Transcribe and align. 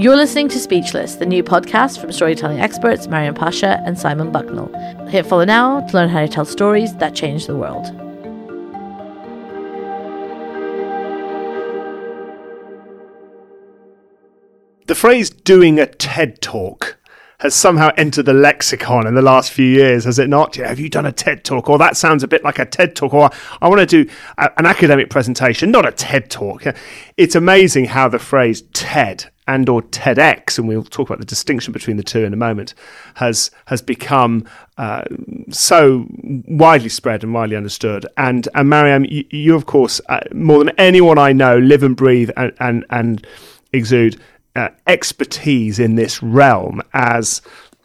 You're 0.00 0.14
listening 0.14 0.48
to 0.50 0.60
Speechless, 0.60 1.16
the 1.16 1.26
new 1.26 1.42
podcast 1.42 2.00
from 2.00 2.12
storytelling 2.12 2.60
experts 2.60 3.08
Maryam 3.08 3.34
Pasha 3.34 3.82
and 3.84 3.98
Simon 3.98 4.30
Bucknall. 4.30 4.70
Hit 5.08 5.26
follow 5.26 5.44
now 5.44 5.80
to 5.80 5.92
learn 5.92 6.08
how 6.08 6.20
to 6.20 6.28
tell 6.28 6.44
stories 6.44 6.94
that 6.98 7.16
change 7.16 7.48
the 7.48 7.56
world. 7.56 7.86
The 14.86 14.94
phrase 14.94 15.30
doing 15.30 15.80
a 15.80 15.86
TED 15.86 16.40
talk 16.40 16.97
has 17.40 17.54
somehow 17.54 17.90
entered 17.96 18.26
the 18.26 18.32
lexicon 18.32 19.06
in 19.06 19.14
the 19.14 19.22
last 19.22 19.52
few 19.52 19.66
years, 19.66 20.04
has 20.04 20.18
it 20.18 20.28
not? 20.28 20.56
Yeah, 20.56 20.68
have 20.68 20.80
you 20.80 20.88
done 20.88 21.06
a 21.06 21.12
TED 21.12 21.44
talk? 21.44 21.68
Or 21.70 21.78
that 21.78 21.96
sounds 21.96 22.24
a 22.24 22.28
bit 22.28 22.42
like 22.42 22.58
a 22.58 22.64
TED 22.64 22.96
talk. 22.96 23.14
Or 23.14 23.30
I 23.62 23.68
want 23.68 23.80
to 23.80 23.86
do 23.86 24.10
a, 24.38 24.50
an 24.58 24.66
academic 24.66 25.08
presentation, 25.08 25.70
not 25.70 25.86
a 25.86 25.92
TED 25.92 26.30
talk. 26.30 26.64
It's 27.16 27.36
amazing 27.36 27.86
how 27.86 28.08
the 28.08 28.18
phrase 28.18 28.62
TED 28.72 29.30
and 29.46 29.68
or 29.68 29.82
TEDx, 29.82 30.58
and 30.58 30.66
we'll 30.66 30.82
talk 30.82 31.08
about 31.08 31.20
the 31.20 31.24
distinction 31.24 31.72
between 31.72 31.96
the 31.96 32.02
two 32.02 32.24
in 32.24 32.32
a 32.32 32.36
moment, 32.36 32.74
has 33.14 33.52
has 33.66 33.80
become 33.80 34.44
uh, 34.76 35.04
so 35.48 36.06
widely 36.46 36.90
spread 36.90 37.22
and 37.22 37.32
widely 37.32 37.56
understood. 37.56 38.04
And 38.16 38.48
and 38.54 38.68
Maryam, 38.68 39.04
you, 39.04 39.24
you 39.30 39.54
of 39.54 39.64
course, 39.64 40.00
uh, 40.08 40.20
more 40.34 40.58
than 40.58 40.74
anyone 40.76 41.18
I 41.18 41.32
know, 41.32 41.56
live 41.56 41.84
and 41.84 41.96
breathe 41.96 42.30
and 42.36 42.52
and, 42.58 42.84
and 42.90 43.26
exude 43.72 44.20
uh, 44.58 44.68
expertise 44.86 45.78
in 45.78 45.94
this 45.94 46.22
realm 46.22 46.82
as 46.92 47.40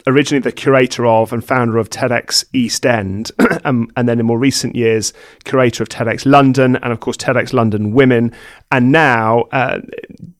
originally 0.06 0.40
the 0.40 0.52
curator 0.52 1.06
of 1.06 1.32
and 1.32 1.44
founder 1.44 1.78
of 1.78 1.88
TEDx 1.88 2.44
East 2.52 2.84
End, 2.84 3.30
um, 3.64 3.90
and 3.96 4.08
then 4.08 4.20
in 4.20 4.26
more 4.26 4.38
recent 4.38 4.76
years, 4.76 5.12
curator 5.44 5.82
of 5.82 5.88
TEDx 5.88 6.26
London, 6.26 6.76
and 6.76 6.92
of 6.92 7.00
course 7.00 7.16
TEDx 7.16 7.52
London 7.52 7.92
Women, 7.92 8.32
and 8.70 8.92
now 8.92 9.42
uh, 9.52 9.80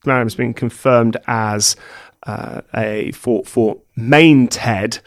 Maryam's 0.05 0.35
been 0.35 0.55
confirmed 0.55 1.17
as 1.27 1.77
uh, 2.25 2.61
a 2.75 3.13
for 3.13 3.45
for 3.45 3.79
main 3.97 4.49
TED. 4.49 5.01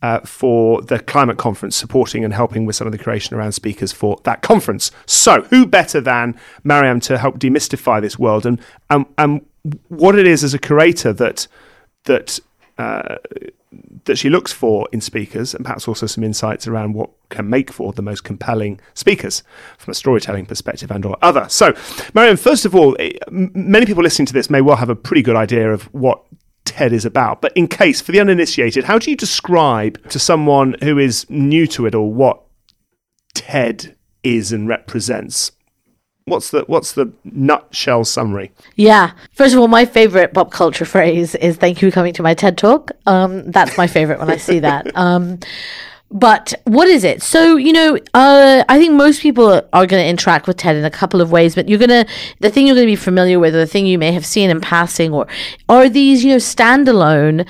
Uh, 0.00 0.20
for 0.20 0.80
the 0.82 1.00
climate 1.00 1.38
conference, 1.38 1.74
supporting 1.74 2.24
and 2.24 2.32
helping 2.32 2.64
with 2.64 2.76
some 2.76 2.86
of 2.86 2.92
the 2.92 2.98
creation 2.98 3.34
around 3.36 3.50
speakers 3.50 3.90
for 3.90 4.16
that 4.22 4.42
conference. 4.42 4.92
So, 5.06 5.42
who 5.50 5.66
better 5.66 6.00
than 6.00 6.38
Maryam 6.62 7.00
to 7.00 7.18
help 7.18 7.40
demystify 7.40 8.00
this 8.00 8.16
world 8.16 8.46
and 8.46 8.60
and, 8.90 9.06
and 9.18 9.44
what 9.88 10.18
it 10.18 10.26
is 10.26 10.44
as 10.44 10.54
a 10.54 10.58
curator 10.58 11.12
that 11.12 11.48
that 12.04 12.40
uh, 12.78 13.16
that 14.04 14.16
she 14.16 14.30
looks 14.30 14.52
for 14.52 14.88
in 14.92 15.00
speakers, 15.00 15.54
and 15.54 15.64
perhaps 15.64 15.86
also 15.86 16.06
some 16.06 16.24
insights 16.24 16.66
around 16.66 16.94
what 16.94 17.10
can 17.28 17.50
make 17.50 17.70
for 17.70 17.92
the 17.92 18.02
most 18.02 18.24
compelling 18.24 18.80
speakers 18.94 19.42
from 19.76 19.92
a 19.92 19.94
storytelling 19.94 20.46
perspective 20.46 20.90
and 20.90 21.04
or 21.04 21.16
other. 21.20 21.46
So, 21.48 21.74
Maryam, 22.14 22.36
first 22.36 22.64
of 22.64 22.74
all, 22.74 22.96
eh, 22.98 23.12
many 23.30 23.84
people 23.84 24.02
listening 24.02 24.26
to 24.26 24.32
this 24.32 24.48
may 24.48 24.60
well 24.60 24.76
have 24.76 24.88
a 24.88 24.96
pretty 24.96 25.22
good 25.22 25.36
idea 25.36 25.72
of 25.72 25.82
what 25.92 26.22
TED 26.64 26.92
is 26.92 27.04
about, 27.04 27.42
but 27.42 27.52
in 27.54 27.68
case 27.68 28.00
for 28.00 28.12
the 28.12 28.20
uninitiated, 28.20 28.84
how 28.84 28.98
do 28.98 29.10
you 29.10 29.16
describe 29.16 30.08
to 30.08 30.18
someone 30.18 30.76
who 30.82 30.98
is 30.98 31.28
new 31.28 31.66
to 31.68 31.86
it 31.86 31.94
all 31.94 32.12
what 32.12 32.42
TED 33.34 33.96
is 34.22 34.52
and 34.52 34.68
represents? 34.68 35.52
What's 36.28 36.50
the 36.50 36.64
what's 36.66 36.92
the 36.92 37.12
nutshell 37.24 38.04
summary? 38.04 38.52
Yeah. 38.76 39.12
First 39.32 39.54
of 39.54 39.60
all, 39.60 39.68
my 39.68 39.84
favorite 39.84 40.34
pop 40.34 40.50
culture 40.50 40.84
phrase 40.84 41.34
is 41.34 41.56
"Thank 41.56 41.82
you 41.82 41.90
for 41.90 41.94
coming 41.94 42.12
to 42.14 42.22
my 42.22 42.34
TED 42.34 42.58
talk." 42.58 42.92
Um, 43.06 43.50
that's 43.50 43.76
my 43.76 43.86
favorite 43.86 44.18
when 44.18 44.30
I 44.30 44.36
see 44.36 44.58
that. 44.60 44.86
Um, 44.98 45.38
but 46.10 46.54
what 46.64 46.88
is 46.88 47.04
it? 47.04 47.22
So 47.22 47.56
you 47.56 47.72
know, 47.72 47.98
uh, 48.14 48.64
I 48.68 48.78
think 48.78 48.94
most 48.94 49.20
people 49.20 49.62
are 49.72 49.86
going 49.86 50.02
to 50.02 50.08
interact 50.08 50.46
with 50.46 50.56
TED 50.56 50.76
in 50.76 50.84
a 50.84 50.90
couple 50.90 51.20
of 51.20 51.30
ways. 51.30 51.54
But 51.54 51.68
you're 51.68 51.78
going 51.78 51.90
to 51.90 52.06
the 52.40 52.50
thing 52.50 52.66
you're 52.66 52.74
going 52.74 52.86
to 52.86 52.90
be 52.90 52.96
familiar 52.96 53.38
with, 53.38 53.54
or 53.54 53.58
the 53.58 53.66
thing 53.66 53.86
you 53.86 53.98
may 53.98 54.12
have 54.12 54.26
seen 54.26 54.50
in 54.50 54.60
passing, 54.60 55.12
or 55.12 55.26
are 55.68 55.88
these 55.88 56.24
you 56.24 56.30
know 56.30 56.36
standalone 56.36 57.46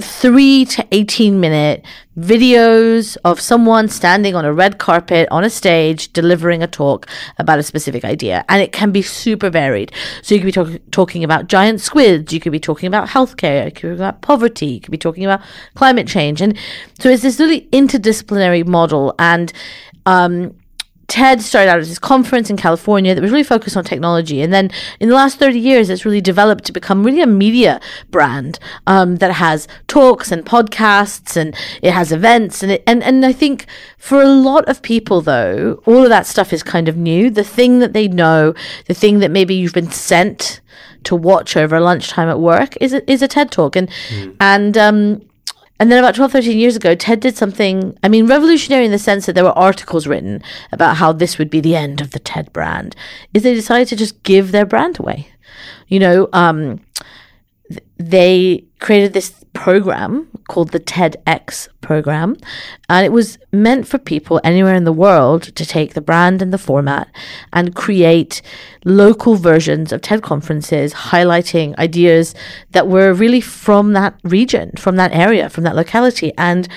three 0.00 0.64
to 0.64 0.86
18 0.92 1.40
minute 1.40 1.84
videos 2.18 3.16
of 3.24 3.40
someone 3.40 3.88
standing 3.88 4.34
on 4.34 4.44
a 4.44 4.52
red 4.52 4.78
carpet 4.78 5.28
on 5.30 5.44
a 5.44 5.50
stage 5.50 6.12
delivering 6.12 6.62
a 6.62 6.66
talk 6.66 7.06
about 7.38 7.58
a 7.58 7.62
specific 7.62 8.04
idea. 8.04 8.44
And 8.48 8.62
it 8.62 8.72
can 8.72 8.92
be 8.92 9.02
super 9.02 9.50
varied. 9.50 9.92
So 10.22 10.34
you 10.34 10.40
could 10.40 10.46
be 10.46 10.52
talk- 10.52 10.80
talking 10.90 11.24
about 11.24 11.48
giant 11.48 11.80
squids, 11.80 12.32
you 12.32 12.40
could 12.40 12.52
be 12.52 12.60
talking 12.60 12.86
about 12.86 13.08
healthcare, 13.08 13.66
you 13.66 13.70
could 13.72 13.82
be 13.82 13.96
talking 13.96 14.00
about 14.00 14.22
poverty, 14.22 14.66
you 14.66 14.80
could 14.80 14.92
be 14.92 14.98
talking 14.98 15.24
about 15.24 15.40
climate 15.74 16.06
change. 16.06 16.40
And 16.40 16.56
so 16.98 17.08
it's 17.08 17.22
this 17.22 17.40
really 17.40 17.62
interdisciplinary 17.72 18.66
model. 18.66 19.14
And 19.18 19.52
um, 20.06 20.54
TED 21.14 21.40
started 21.40 21.70
out 21.70 21.78
as 21.78 21.88
this 21.88 22.00
conference 22.00 22.50
in 22.50 22.56
California 22.56 23.14
that 23.14 23.20
was 23.20 23.30
really 23.30 23.44
focused 23.44 23.76
on 23.76 23.84
technology. 23.84 24.42
And 24.42 24.52
then 24.52 24.72
in 24.98 25.08
the 25.08 25.14
last 25.14 25.38
30 25.38 25.60
years, 25.60 25.88
it's 25.88 26.04
really 26.04 26.20
developed 26.20 26.64
to 26.64 26.72
become 26.72 27.04
really 27.04 27.20
a 27.20 27.26
media 27.26 27.80
brand 28.10 28.58
um, 28.88 29.18
that 29.18 29.30
has 29.30 29.68
talks 29.86 30.32
and 30.32 30.44
podcasts 30.44 31.36
and 31.36 31.54
it 31.82 31.92
has 31.92 32.10
events. 32.10 32.64
And, 32.64 32.72
it, 32.72 32.82
and, 32.84 33.00
and 33.04 33.24
I 33.24 33.32
think 33.32 33.66
for 33.96 34.20
a 34.20 34.26
lot 34.26 34.68
of 34.68 34.82
people, 34.82 35.20
though, 35.20 35.80
all 35.86 36.02
of 36.02 36.08
that 36.08 36.26
stuff 36.26 36.52
is 36.52 36.64
kind 36.64 36.88
of 36.88 36.96
new. 36.96 37.30
The 37.30 37.44
thing 37.44 37.78
that 37.78 37.92
they 37.92 38.08
know, 38.08 38.52
the 38.86 38.94
thing 38.94 39.20
that 39.20 39.30
maybe 39.30 39.54
you've 39.54 39.72
been 39.72 39.92
sent 39.92 40.60
to 41.04 41.14
watch 41.14 41.56
over 41.56 41.78
lunchtime 41.78 42.28
at 42.28 42.40
work 42.40 42.76
is 42.80 42.92
a, 42.92 43.08
is 43.08 43.22
a 43.22 43.28
TED 43.28 43.52
talk. 43.52 43.76
And, 43.76 43.88
mm. 44.08 44.34
and, 44.40 44.76
um, 44.76 45.22
and 45.80 45.90
then 45.90 45.98
about 45.98 46.14
12, 46.14 46.30
13 46.32 46.58
years 46.58 46.76
ago, 46.76 46.94
TED 46.94 47.20
did 47.20 47.36
something, 47.36 47.98
I 48.02 48.08
mean, 48.08 48.26
revolutionary 48.26 48.84
in 48.84 48.92
the 48.92 48.98
sense 48.98 49.26
that 49.26 49.34
there 49.34 49.44
were 49.44 49.58
articles 49.58 50.06
written 50.06 50.42
about 50.70 50.96
how 50.96 51.12
this 51.12 51.36
would 51.36 51.50
be 51.50 51.60
the 51.60 51.74
end 51.74 52.00
of 52.00 52.12
the 52.12 52.20
TED 52.20 52.52
brand, 52.52 52.94
is 53.32 53.42
they 53.42 53.54
decided 53.54 53.88
to 53.88 53.96
just 53.96 54.22
give 54.22 54.52
their 54.52 54.64
brand 54.64 55.00
away. 55.00 55.28
You 55.88 55.98
know, 55.98 56.28
um, 56.32 56.80
they 57.98 58.64
created 58.78 59.12
this 59.12 59.44
program 59.52 60.28
called 60.54 60.70
the 60.70 60.78
TEDx 60.78 61.66
program, 61.80 62.36
and 62.88 63.04
it 63.04 63.10
was 63.10 63.38
meant 63.50 63.88
for 63.88 63.98
people 63.98 64.40
anywhere 64.44 64.76
in 64.76 64.84
the 64.84 64.92
world 64.92 65.42
to 65.42 65.66
take 65.66 65.94
the 65.94 66.00
brand 66.00 66.40
and 66.40 66.52
the 66.52 66.58
format 66.58 67.08
and 67.52 67.74
create 67.74 68.40
local 68.84 69.34
versions 69.34 69.90
of 69.90 70.00
TED 70.00 70.22
conferences 70.22 70.94
highlighting 70.94 71.76
ideas 71.76 72.36
that 72.70 72.86
were 72.86 73.12
really 73.12 73.40
from 73.40 73.94
that 73.94 74.14
region, 74.22 74.70
from 74.78 74.94
that 74.94 75.10
area, 75.12 75.50
from 75.50 75.64
that 75.64 75.74
locality. 75.74 76.32
And 76.38 76.68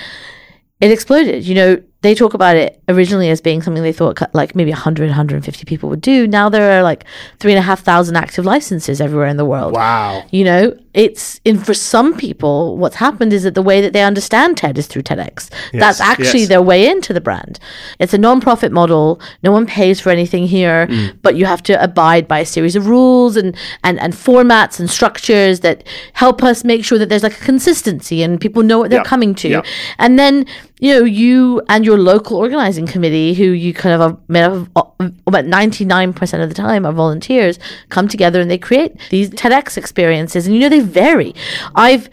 it 0.80 0.90
exploded. 0.90 1.46
You 1.46 1.54
know, 1.54 1.82
they 2.00 2.14
talk 2.14 2.32
about 2.32 2.56
it 2.56 2.80
originally 2.88 3.28
as 3.28 3.40
being 3.40 3.60
something 3.60 3.82
they 3.82 3.92
thought 3.92 4.22
like 4.32 4.54
maybe 4.54 4.70
100, 4.70 5.08
150 5.08 5.64
people 5.64 5.88
would 5.88 6.00
do. 6.00 6.28
Now 6.28 6.48
there 6.48 6.78
are 6.78 6.82
like 6.82 7.04
three 7.40 7.50
and 7.50 7.58
a 7.58 7.62
half 7.62 7.80
thousand 7.80 8.14
active 8.14 8.44
licenses 8.44 9.00
everywhere 9.00 9.26
in 9.26 9.36
the 9.36 9.44
world. 9.44 9.74
Wow. 9.74 10.24
You 10.30 10.44
know, 10.44 10.78
it's 10.94 11.40
in 11.44 11.58
for 11.58 11.74
some 11.74 12.16
people, 12.16 12.76
what's 12.76 12.96
happened 12.96 13.32
is 13.32 13.42
that 13.42 13.54
the 13.54 13.62
way 13.62 13.80
that 13.80 13.92
they 13.92 14.02
understand 14.02 14.56
TED 14.56 14.78
is 14.78 14.86
through 14.86 15.02
TEDx. 15.02 15.50
Yes, 15.72 15.80
That's 15.80 16.00
actually 16.00 16.40
yes. 16.40 16.48
their 16.48 16.62
way 16.62 16.88
into 16.88 17.12
the 17.12 17.20
brand. 17.20 17.58
It's 17.98 18.14
a 18.14 18.18
non-profit 18.18 18.70
model. 18.70 19.20
No 19.42 19.50
one 19.50 19.66
pays 19.66 20.00
for 20.00 20.10
anything 20.10 20.46
here, 20.46 20.86
mm. 20.86 21.18
but 21.22 21.34
you 21.34 21.46
have 21.46 21.64
to 21.64 21.82
abide 21.82 22.28
by 22.28 22.38
a 22.40 22.46
series 22.46 22.76
of 22.76 22.86
rules 22.86 23.36
and, 23.36 23.56
and, 23.82 23.98
and 23.98 24.12
formats 24.12 24.78
and 24.78 24.88
structures 24.88 25.60
that 25.60 25.84
help 26.12 26.44
us 26.44 26.62
make 26.62 26.84
sure 26.84 26.98
that 26.98 27.08
there's 27.08 27.24
like 27.24 27.40
a 27.40 27.44
consistency 27.44 28.22
and 28.22 28.40
people 28.40 28.62
know 28.62 28.78
what 28.78 28.90
they're 28.90 29.02
coming 29.04 29.34
to. 29.34 29.62
And 29.98 30.16
then 30.18 30.46
you 30.80 30.94
know, 30.94 31.04
you 31.04 31.60
and 31.68 31.84
your 31.84 31.98
local 31.98 32.36
organizing 32.36 32.86
committee, 32.86 33.34
who 33.34 33.44
you 33.44 33.74
kind 33.74 33.94
of 33.94 34.00
are 34.00 34.18
made 34.28 34.42
up 34.42 34.52
of 34.52 34.70
uh, 34.76 35.10
about 35.26 35.44
99% 35.44 36.42
of 36.42 36.48
the 36.48 36.54
time 36.54 36.86
are 36.86 36.92
volunteers, 36.92 37.58
come 37.88 38.08
together 38.08 38.40
and 38.40 38.50
they 38.50 38.58
create 38.58 38.96
these 39.10 39.30
TEDx 39.30 39.76
experiences. 39.76 40.46
And, 40.46 40.54
you 40.54 40.60
know, 40.60 40.68
they 40.68 40.80
vary. 40.80 41.34
I've, 41.74 42.08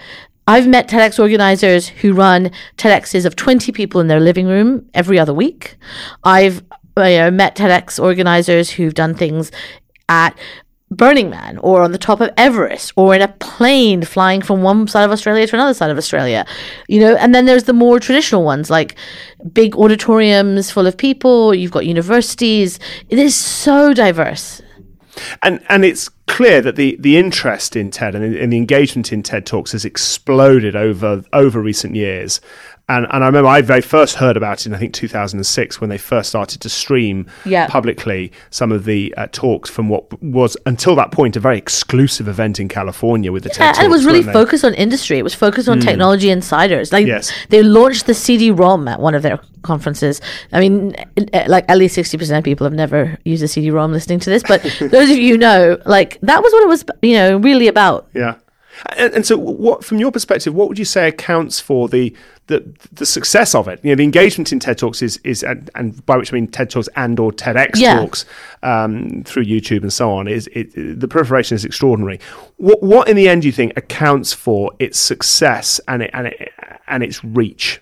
I've 0.48 0.68
met 0.68 0.88
TEDx 0.88 1.20
organizers 1.20 1.88
who 1.88 2.14
run 2.14 2.52
TEDx's 2.78 3.26
of 3.26 3.36
20 3.36 3.72
people 3.72 4.02
in 4.02 4.08
their 4.08 4.20
living 4.20 4.48
room 4.48 4.90
every 4.94 5.20
other 5.20 5.34
week. 5.34 5.76
I've 6.24 6.64
you 6.98 7.04
uh, 7.04 7.10
know, 7.10 7.32
met 7.32 7.56
TEDx 7.56 8.02
organizers 8.02 8.70
who've 8.70 8.94
done 8.94 9.16
things 9.16 9.52
at 10.08 10.38
Burning 10.96 11.30
Man 11.30 11.58
or 11.60 11.82
on 11.82 11.92
the 11.92 11.98
top 11.98 12.22
of 12.22 12.32
Everest 12.38 12.94
or 12.96 13.16
in 13.16 13.22
a 13.22 13.28
plane 13.28 14.04
flying 14.04 14.42
from 14.42 14.62
one 14.62 14.88
side 14.88 15.04
of 15.04 15.12
Australia 15.12 15.46
to 15.48 15.56
another 15.56 15.74
side 15.74 15.92
of 15.92 15.98
Australia. 15.98 16.46
You 16.88 17.00
know, 17.00 17.16
and 17.16 17.34
then 17.34 17.46
there's 17.46 17.66
the 17.66 17.74
more 17.74 18.00
traditional 18.00 18.44
ones 18.44 18.70
like 18.70 18.96
big 19.54 19.76
auditoriums 19.76 20.72
full 20.72 20.88
of 20.88 20.98
people, 20.98 21.54
you've 21.54 21.72
got 21.72 21.86
universities. 21.86 22.80
It 23.10 23.20
is 23.20 23.36
so 23.36 23.94
diverse. 23.94 24.62
And 25.44 25.64
and 25.70 25.86
it's 25.86 26.10
clear 26.28 26.62
that 26.62 26.76
the, 26.76 26.98
the 27.00 27.18
interest 27.18 27.76
in 27.76 27.92
TED 27.92 28.16
and, 28.16 28.36
and 28.36 28.52
the 28.52 28.58
engagement 28.58 29.14
in 29.14 29.24
TED 29.24 29.46
Talks 29.46 29.72
has 29.72 29.86
exploded 29.86 30.76
over 30.76 31.24
over 31.32 31.62
recent 31.62 31.96
years. 31.96 32.42
And, 32.88 33.08
and 33.10 33.24
I 33.24 33.28
remember 33.28 33.50
I 33.50 33.62
very 33.62 33.82
first 33.82 34.16
heard 34.16 34.38
about 34.38 34.60
it 34.60 34.68
in 34.68 34.76
I 34.76 34.78
think 34.78 34.94
2006 34.94 35.82
when 35.82 35.90
they 35.90 35.98
first 35.98 36.30
started 36.30 36.62
to 36.62 36.70
stream 36.70 37.26
yeah. 37.44 37.68
publicly 37.68 38.32
some 38.52 38.72
of 38.72 38.86
the 38.86 39.12
uh, 39.18 39.28
talks 39.32 39.72
from 39.72 39.90
what 39.90 40.22
was 40.22 40.56
until 40.68 40.96
that 40.98 41.12
point 41.12 41.36
a 41.36 41.40
very 41.40 41.58
exclusive 41.58 42.28
event 42.28 42.60
in 42.60 42.68
California 42.68 43.32
with 43.32 43.44
the 43.44 43.50
yeah, 43.50 43.72
TED 43.72 43.78
and 43.78 43.86
it 43.88 43.90
was 43.90 44.06
really 44.06 44.22
focused 44.22 44.64
on 44.64 44.76
industry. 44.76 45.18
It 45.18 45.24
was 45.24 45.34
focused 45.34 45.68
on 45.68 45.80
mm. 45.80 45.84
technology 45.84 46.30
insiders. 46.30 46.94
Like 46.94 47.08
yes. 47.08 47.32
they 47.50 47.64
launched 47.64 48.06
the 48.06 48.14
CD-ROM 48.14 48.88
at 48.88 49.00
one 49.00 49.16
of 49.16 49.24
their 49.24 49.40
conferences. 49.64 50.22
I 50.52 50.60
mean, 50.60 50.96
like 51.48 51.66
at 51.68 51.78
least 51.80 51.98
60% 51.98 52.38
of 52.38 52.44
people 52.44 52.66
have 52.66 52.74
never 52.74 53.18
used 53.26 53.42
a 53.42 53.48
CD-ROM 53.48 53.94
listening 53.94 54.20
to 54.20 54.30
this, 54.30 54.44
but 54.44 54.62
those 54.80 55.10
of 55.10 55.18
you 55.18 55.40
know, 55.40 55.80
like 55.88 56.20
that 56.22 56.44
was 56.44 56.54
what 56.54 56.64
it 56.64 56.68
was, 56.68 56.86
you 57.02 57.14
know, 57.14 57.38
really 57.38 57.68
about. 57.68 58.08
Yeah. 58.14 58.36
And, 58.98 59.14
and 59.14 59.26
so, 59.26 59.38
what 59.38 59.84
from 59.84 60.00
your 60.00 60.12
perspective, 60.12 60.54
what 60.54 60.68
would 60.70 60.80
you 60.80 60.86
say 60.86 61.08
accounts 61.08 61.60
for 61.60 61.88
the 61.88 62.16
the, 62.48 62.64
the 62.92 63.06
success 63.06 63.56
of 63.56 63.68
it? 63.68 63.80
You 63.84 63.92
know, 63.92 63.96
the 63.96 64.04
engagement 64.04 64.52
in 64.52 64.60
TED 64.60 64.78
Talks 64.78 65.02
is 65.02 65.18
is 65.24 65.44
and, 65.44 65.70
and 65.76 66.06
by 66.06 66.18
which 66.18 66.32
I 66.32 66.36
mean 66.36 66.48
TED 66.48 66.70
Talks 66.70 66.90
and 66.96 67.20
or 67.20 67.32
TEDx 67.32 67.72
Yeah. 67.76 68.00
talks 68.00 68.26
um, 68.64 69.24
through 69.26 69.46
YouTube 69.46 69.82
and 69.82 69.92
so 69.94 70.12
on. 70.12 70.28
Is 70.28 70.48
it, 70.54 70.72
the 71.00 71.08
proliferation 71.08 71.56
is 71.56 71.66
extraordinary? 71.66 72.20
What 72.58 72.82
what 72.84 73.08
in 73.10 73.16
the 73.16 73.28
end 73.28 73.42
do 73.44 73.48
you 73.48 73.52
think 73.52 73.74
accounts 73.78 74.34
for 74.34 74.72
its 74.80 75.00
success 75.00 75.80
and 75.88 76.04
it 76.04 76.12
and 76.14 76.28
it 76.28 76.52
and 76.88 77.04
its 77.04 77.24
reach? 77.24 77.82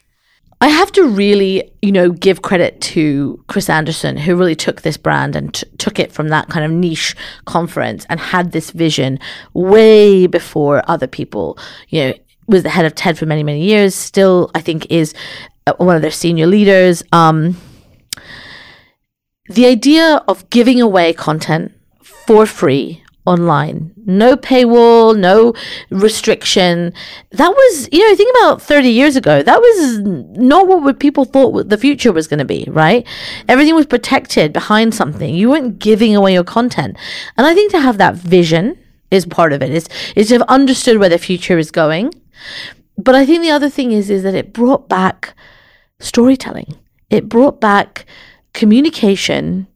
I 0.64 0.70
have 0.70 0.94
to 0.94 1.06
really, 1.10 1.70
you 1.82 1.92
know, 1.92 2.10
give 2.10 2.42
credit 2.42 2.80
to 2.94 3.44
Chris 3.48 3.70
Anderson, 3.70 4.16
who 4.16 4.38
really 4.38 4.56
took 4.56 4.82
this 4.82 4.96
brand 4.96 5.36
and 5.36 5.54
t- 5.54 5.68
took 5.78 6.00
it 6.00 6.14
from 6.14 6.30
that 6.30 6.48
kind 6.48 6.64
of 6.64 6.72
niche 6.72 7.18
conference 7.44 8.06
and 8.08 8.18
had 8.18 8.54
this 8.54 8.72
vision 8.72 9.20
way 9.54 10.26
before 10.26 10.82
other 10.90 11.06
people. 11.06 11.58
You 11.90 12.02
know, 12.02 12.14
was 12.48 12.64
the 12.64 12.70
head 12.70 12.86
of 12.86 12.96
TED 12.96 13.18
for 13.18 13.26
many, 13.26 13.44
many 13.44 13.62
years. 13.62 13.94
Still, 13.94 14.52
I 14.56 14.62
think 14.62 14.90
is 14.90 15.14
uh, 15.68 15.74
one 15.80 15.98
of 15.98 16.02
their 16.02 16.12
senior 16.12 16.48
leaders. 16.48 17.04
Um, 17.12 17.58
the 19.50 19.66
idea 19.66 20.24
of 20.30 20.50
giving 20.50 20.80
away 20.80 21.12
content 21.12 21.74
for 22.02 22.46
free 22.46 23.03
online, 23.26 23.94
no 24.06 24.36
paywall, 24.36 25.18
no 25.18 25.54
restriction. 25.90 26.94
That 27.32 27.50
was, 27.50 27.90
you 27.92 28.08
know, 28.08 28.16
think 28.16 28.36
about 28.38 28.62
30 28.62 28.90
years 28.90 29.16
ago, 29.16 29.42
that 29.42 29.60
was 29.60 30.00
not 30.38 30.68
what 30.68 31.00
people 31.00 31.26
thought 31.26 31.70
the 31.70 31.78
future 31.78 32.12
was 32.12 32.28
going 32.28 32.40
to 32.40 32.46
be, 32.46 32.68
right? 32.70 33.08
Everything 33.48 33.76
was 33.76 33.86
protected 33.86 34.52
behind 34.52 34.94
something. 34.94 35.34
You 35.34 35.50
weren't 35.50 35.80
giving 35.80 36.16
away 36.16 36.34
your 36.34 36.44
content. 36.44 36.98
And 37.38 37.48
I 37.48 37.54
think 37.54 37.72
to 37.72 37.80
have 37.80 37.98
that 37.98 38.16
vision 38.16 38.78
is 39.10 39.26
part 39.26 39.54
of 39.54 39.62
it, 39.62 39.72
is, 39.72 39.88
is 40.16 40.28
to 40.28 40.36
have 40.36 40.42
understood 40.44 40.98
where 40.98 41.10
the 41.10 41.18
future 41.18 41.58
is 41.58 41.72
going. 41.72 42.14
But 42.98 43.16
I 43.16 43.26
think 43.26 43.42
the 43.42 43.52
other 43.52 43.70
thing 43.70 43.92
is, 43.92 44.10
is 44.10 44.24
that 44.24 44.36
it 44.36 44.54
brought 44.54 44.90
back 44.90 45.34
storytelling. 46.00 46.76
It 47.10 47.30
brought 47.30 47.62
back 47.62 48.06
communication 48.54 49.68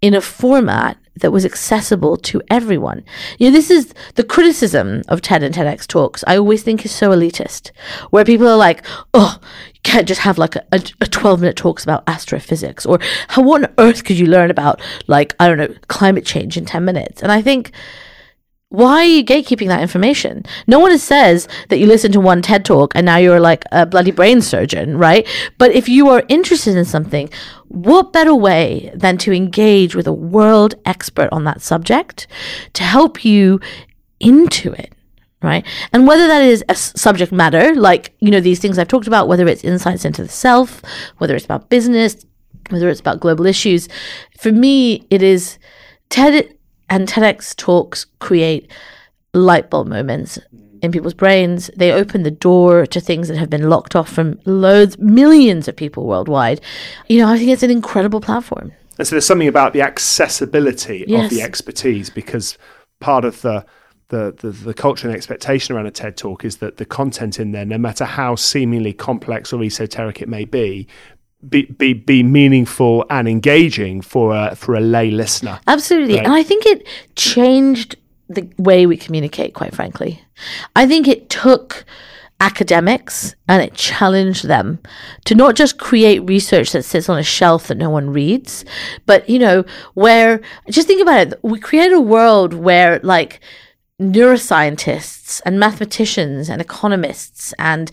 in 0.00 0.14
a 0.14 0.20
format 0.20 0.96
that 1.20 1.30
was 1.30 1.44
accessible 1.44 2.16
to 2.16 2.42
everyone. 2.50 3.04
You 3.38 3.48
know, 3.48 3.52
this 3.52 3.70
is 3.70 3.94
the 4.14 4.24
criticism 4.24 5.02
of 5.08 5.22
TED 5.22 5.42
and 5.42 5.54
TEDx 5.54 5.86
talks. 5.86 6.24
I 6.26 6.36
always 6.36 6.62
think 6.62 6.84
is 6.84 6.92
so 6.92 7.10
elitist, 7.10 7.70
where 8.10 8.24
people 8.24 8.48
are 8.48 8.56
like, 8.56 8.84
"Oh, 9.14 9.38
you 9.74 9.80
can't 9.82 10.08
just 10.08 10.20
have 10.22 10.38
like 10.38 10.56
a, 10.56 10.64
a, 10.72 10.82
a 11.00 11.06
twelve 11.06 11.40
minute 11.40 11.56
talks 11.56 11.82
about 11.82 12.04
astrophysics, 12.06 12.86
or 12.86 12.98
how 13.28 13.42
on 13.52 13.66
earth 13.78 14.04
could 14.04 14.18
you 14.18 14.26
learn 14.26 14.50
about 14.50 14.80
like 15.06 15.34
I 15.40 15.48
don't 15.48 15.58
know 15.58 15.74
climate 15.88 16.24
change 16.24 16.56
in 16.56 16.64
ten 16.64 16.84
minutes?" 16.84 17.22
And 17.22 17.32
I 17.32 17.42
think 17.42 17.72
why 18.70 18.96
are 18.96 19.04
you 19.04 19.24
gatekeeping 19.24 19.68
that 19.68 19.80
information? 19.80 20.44
No 20.66 20.78
one 20.78 20.96
says 20.98 21.48
that 21.68 21.78
you 21.78 21.86
listen 21.86 22.12
to 22.12 22.20
one 22.20 22.42
TED 22.42 22.66
talk 22.66 22.92
and 22.94 23.06
now 23.06 23.16
you're 23.16 23.40
like 23.40 23.64
a 23.72 23.86
bloody 23.86 24.10
brain 24.10 24.42
surgeon, 24.42 24.98
right? 24.98 25.26
But 25.56 25.72
if 25.72 25.88
you 25.88 26.08
are 26.10 26.24
interested 26.28 26.76
in 26.76 26.84
something, 26.84 27.30
what 27.68 28.12
better 28.12 28.34
way 28.34 28.92
than 28.94 29.16
to 29.18 29.32
engage 29.32 29.94
with 29.94 30.06
a 30.06 30.12
world 30.12 30.74
expert 30.84 31.30
on 31.32 31.44
that 31.44 31.62
subject 31.62 32.26
to 32.74 32.82
help 32.82 33.24
you 33.24 33.58
into 34.20 34.72
it? 34.72 34.92
Right. 35.40 35.64
And 35.92 36.08
whether 36.08 36.26
that 36.26 36.42
is 36.42 36.64
a 36.68 36.74
subject 36.74 37.30
matter, 37.30 37.72
like, 37.72 38.12
you 38.18 38.28
know, 38.28 38.40
these 38.40 38.58
things 38.58 38.76
I've 38.76 38.88
talked 38.88 39.06
about, 39.06 39.28
whether 39.28 39.46
it's 39.46 39.62
insights 39.62 40.04
into 40.04 40.20
the 40.20 40.28
self, 40.28 40.82
whether 41.18 41.36
it's 41.36 41.44
about 41.44 41.70
business, 41.70 42.26
whether 42.70 42.88
it's 42.88 42.98
about 42.98 43.20
global 43.20 43.46
issues, 43.46 43.88
for 44.36 44.50
me, 44.50 45.06
it 45.10 45.22
is 45.22 45.58
TED 46.10 46.57
and 46.90 47.08
TEDx 47.08 47.54
talks 47.56 48.06
create 48.20 48.70
light 49.34 49.70
bulb 49.70 49.86
moments 49.86 50.38
mm. 50.54 50.82
in 50.82 50.92
people's 50.92 51.14
brains. 51.14 51.70
They 51.76 51.92
open 51.92 52.22
the 52.22 52.30
door 52.30 52.86
to 52.86 53.00
things 53.00 53.28
that 53.28 53.36
have 53.36 53.50
been 53.50 53.68
locked 53.68 53.94
off 53.94 54.08
from 54.10 54.40
loads, 54.44 54.98
millions 54.98 55.68
of 55.68 55.76
people 55.76 56.04
worldwide. 56.04 56.60
You 57.08 57.20
know, 57.20 57.28
I 57.28 57.38
think 57.38 57.50
it's 57.50 57.62
an 57.62 57.70
incredible 57.70 58.20
platform. 58.20 58.72
And 58.98 59.06
so 59.06 59.14
there's 59.14 59.26
something 59.26 59.48
about 59.48 59.72
the 59.72 59.82
accessibility 59.82 61.02
of 61.14 61.30
the 61.30 61.40
expertise 61.40 62.10
because 62.10 62.58
part 63.00 63.24
of 63.24 63.40
the, 63.42 63.64
the 64.08 64.34
the 64.36 64.50
the 64.50 64.74
culture 64.74 65.06
and 65.06 65.16
expectation 65.16 65.76
around 65.76 65.86
a 65.86 65.92
TED 65.92 66.16
talk 66.16 66.44
is 66.44 66.56
that 66.56 66.78
the 66.78 66.84
content 66.84 67.38
in 67.38 67.52
there, 67.52 67.64
no 67.64 67.78
matter 67.78 68.04
how 68.04 68.34
seemingly 68.34 68.92
complex 68.92 69.52
or 69.52 69.62
esoteric 69.62 70.20
it 70.20 70.28
may 70.28 70.44
be, 70.44 70.88
be 71.46 71.62
be, 71.62 71.92
be 71.92 72.22
meaningful 72.22 73.04
and 73.10 73.28
engaging 73.28 74.00
for 74.00 74.34
a 74.34 74.54
for 74.56 74.74
a 74.74 74.80
lay 74.80 75.10
listener. 75.10 75.60
Absolutely. 75.66 76.16
Right. 76.16 76.24
And 76.24 76.34
I 76.34 76.42
think 76.42 76.66
it 76.66 76.86
changed 77.14 77.96
the 78.28 78.48
way 78.58 78.86
we 78.86 78.96
communicate, 78.96 79.54
quite 79.54 79.74
frankly. 79.74 80.22
I 80.76 80.86
think 80.86 81.08
it 81.08 81.28
took 81.30 81.84
academics 82.40 83.34
and 83.48 83.62
it 83.62 83.74
challenged 83.74 84.46
them 84.46 84.78
to 85.24 85.34
not 85.34 85.56
just 85.56 85.78
create 85.78 86.20
research 86.20 86.72
that 86.72 86.84
sits 86.84 87.08
on 87.08 87.18
a 87.18 87.22
shelf 87.22 87.68
that 87.68 87.76
no 87.76 87.90
one 87.90 88.10
reads, 88.10 88.64
but, 89.06 89.28
you 89.28 89.38
know, 89.38 89.64
where, 89.94 90.40
just 90.70 90.86
think 90.86 91.02
about 91.02 91.26
it, 91.26 91.34
we 91.42 91.58
create 91.58 91.92
a 91.92 92.00
world 92.00 92.54
where, 92.54 93.00
like, 93.02 93.40
neuroscientists 94.00 95.40
and 95.44 95.58
mathematicians 95.58 96.48
and 96.48 96.60
economists 96.60 97.52
and 97.58 97.90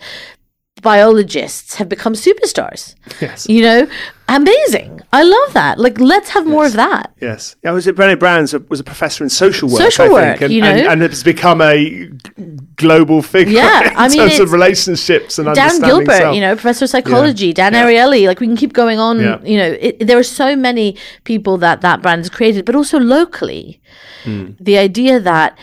biologists 0.82 1.74
have 1.76 1.88
become 1.88 2.12
superstars. 2.14 2.94
Yes. 3.20 3.48
You 3.48 3.62
know, 3.62 3.88
amazing. 4.28 5.00
I 5.12 5.22
love 5.22 5.54
that. 5.54 5.78
Like, 5.78 5.98
let's 5.98 6.30
have 6.30 6.46
more 6.46 6.66
of 6.66 6.74
that. 6.74 7.12
Yes, 7.20 7.56
yeah. 7.62 7.70
Was 7.70 7.86
it 7.86 7.96
Brené 7.96 8.18
Brown 8.18 8.42
was 8.42 8.54
a, 8.54 8.58
was 8.60 8.80
a 8.80 8.84
professor 8.84 9.24
in 9.24 9.30
social 9.30 9.68
work? 9.68 9.80
Social 9.80 10.06
I 10.06 10.08
work, 10.08 10.38
think, 10.38 10.42
and, 10.42 10.52
you 10.52 10.62
and, 10.62 10.84
know? 10.84 10.90
and 10.90 11.02
has 11.02 11.22
become 11.22 11.60
a 11.60 12.06
global 12.76 13.22
figure 13.22 13.54
Yeah, 13.54 13.90
in 13.90 13.96
I 13.96 14.08
mean, 14.08 14.18
terms 14.18 14.38
of 14.40 14.52
relationships 14.52 15.38
and 15.38 15.48
understanding. 15.48 15.80
Dan 15.80 15.88
Gilbert, 15.90 16.16
self. 16.16 16.34
you 16.34 16.40
know, 16.40 16.54
professor 16.54 16.84
of 16.84 16.90
psychology, 16.90 17.52
Dan 17.52 17.72
Yeah. 17.72 17.84
Ariely, 17.86 18.26
like 18.26 18.40
we 18.40 18.46
can 18.46 18.56
keep 18.56 18.72
going 18.72 18.98
on. 18.98 19.20
Yeah. 19.20 19.40
You 19.42 19.56
know, 19.58 19.76
it, 19.80 20.06
there 20.06 20.18
are 20.18 20.22
so 20.22 20.56
many 20.56 20.96
people 21.24 21.56
that 21.58 21.80
that 21.80 22.02
brand 22.02 22.20
has 22.20 22.30
created, 22.30 22.64
but 22.64 22.74
also 22.74 22.98
locally, 22.98 23.80
Hmm. 24.24 24.50
the 24.58 24.76
idea 24.76 25.20
that 25.20 25.56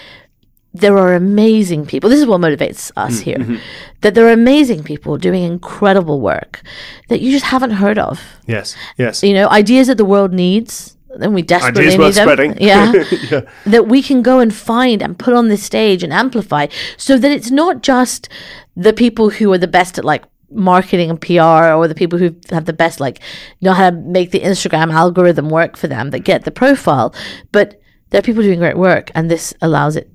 there 0.74 0.98
are 0.98 1.14
amazing 1.14 1.86
people. 1.86 2.10
This 2.10 2.20
is 2.20 2.26
what 2.26 2.42
motivates 2.42 2.92
us 2.96 3.20
Hmm, 3.20 3.24
here. 3.24 3.38
mm-hmm. 3.38 3.56
That 4.02 4.16
there 4.16 4.28
are 4.28 4.32
amazing 4.32 4.84
people 4.84 5.18
doing 5.18 5.44
incredible 5.44 6.20
work 6.20 6.62
that 7.10 7.22
you 7.22 7.32
just 7.32 7.46
haven't 7.46 7.72
heard 7.72 8.00
of. 8.00 8.20
Yes, 8.48 8.76
yes. 8.98 9.24
You 9.24 9.34
know, 9.34 9.48
ideas 9.50 9.88
that 9.88 9.98
the 9.98 10.06
world 10.06 10.34
needs, 10.34 10.98
and 11.22 11.34
we 11.36 11.44
desperately 11.44 11.82
Ideas 11.84 11.94
need 11.98 12.04
worth 12.04 12.16
them. 12.16 12.26
spreading. 12.28 12.58
Yeah. 12.60 12.92
yeah. 13.32 13.42
that 13.68 13.88
we 13.88 14.02
can 14.02 14.24
go 14.24 14.40
and 14.40 14.54
find 14.54 15.02
and 15.04 15.18
put 15.18 15.34
on 15.36 15.48
this 15.48 15.64
stage 15.64 16.02
and 16.04 16.12
amplify 16.12 16.68
so 16.98 17.18
that 17.20 17.32
it's 17.32 17.52
not 17.52 17.84
just 17.84 18.30
the 18.76 18.94
people 18.94 19.30
who 19.30 19.54
are 19.54 19.60
the 19.60 19.68
best 19.68 20.00
at 20.00 20.06
like 20.06 20.24
marketing 20.50 21.10
and 21.12 21.22
PR 21.22 21.74
or 21.74 21.88
the 21.88 21.96
people 21.96 22.18
who 22.20 22.36
have 22.50 22.66
the 22.66 22.74
best 22.74 23.00
like 23.00 23.20
know 23.62 23.74
how 23.74 23.90
to 23.92 23.96
make 23.96 24.32
the 24.32 24.40
Instagram 24.40 24.92
algorithm 24.92 25.50
work 25.50 25.78
for 25.78 25.88
them 25.88 26.10
that 26.12 26.20
get 26.20 26.46
the 26.46 26.52
profile 26.52 27.14
but 27.52 27.80
there 28.10 28.20
are 28.20 28.24
people 28.24 28.44
doing 28.44 28.60
great 28.60 28.78
work 28.78 29.10
and 29.16 29.30
this 29.32 29.54
allows 29.62 29.96
it 29.96 30.10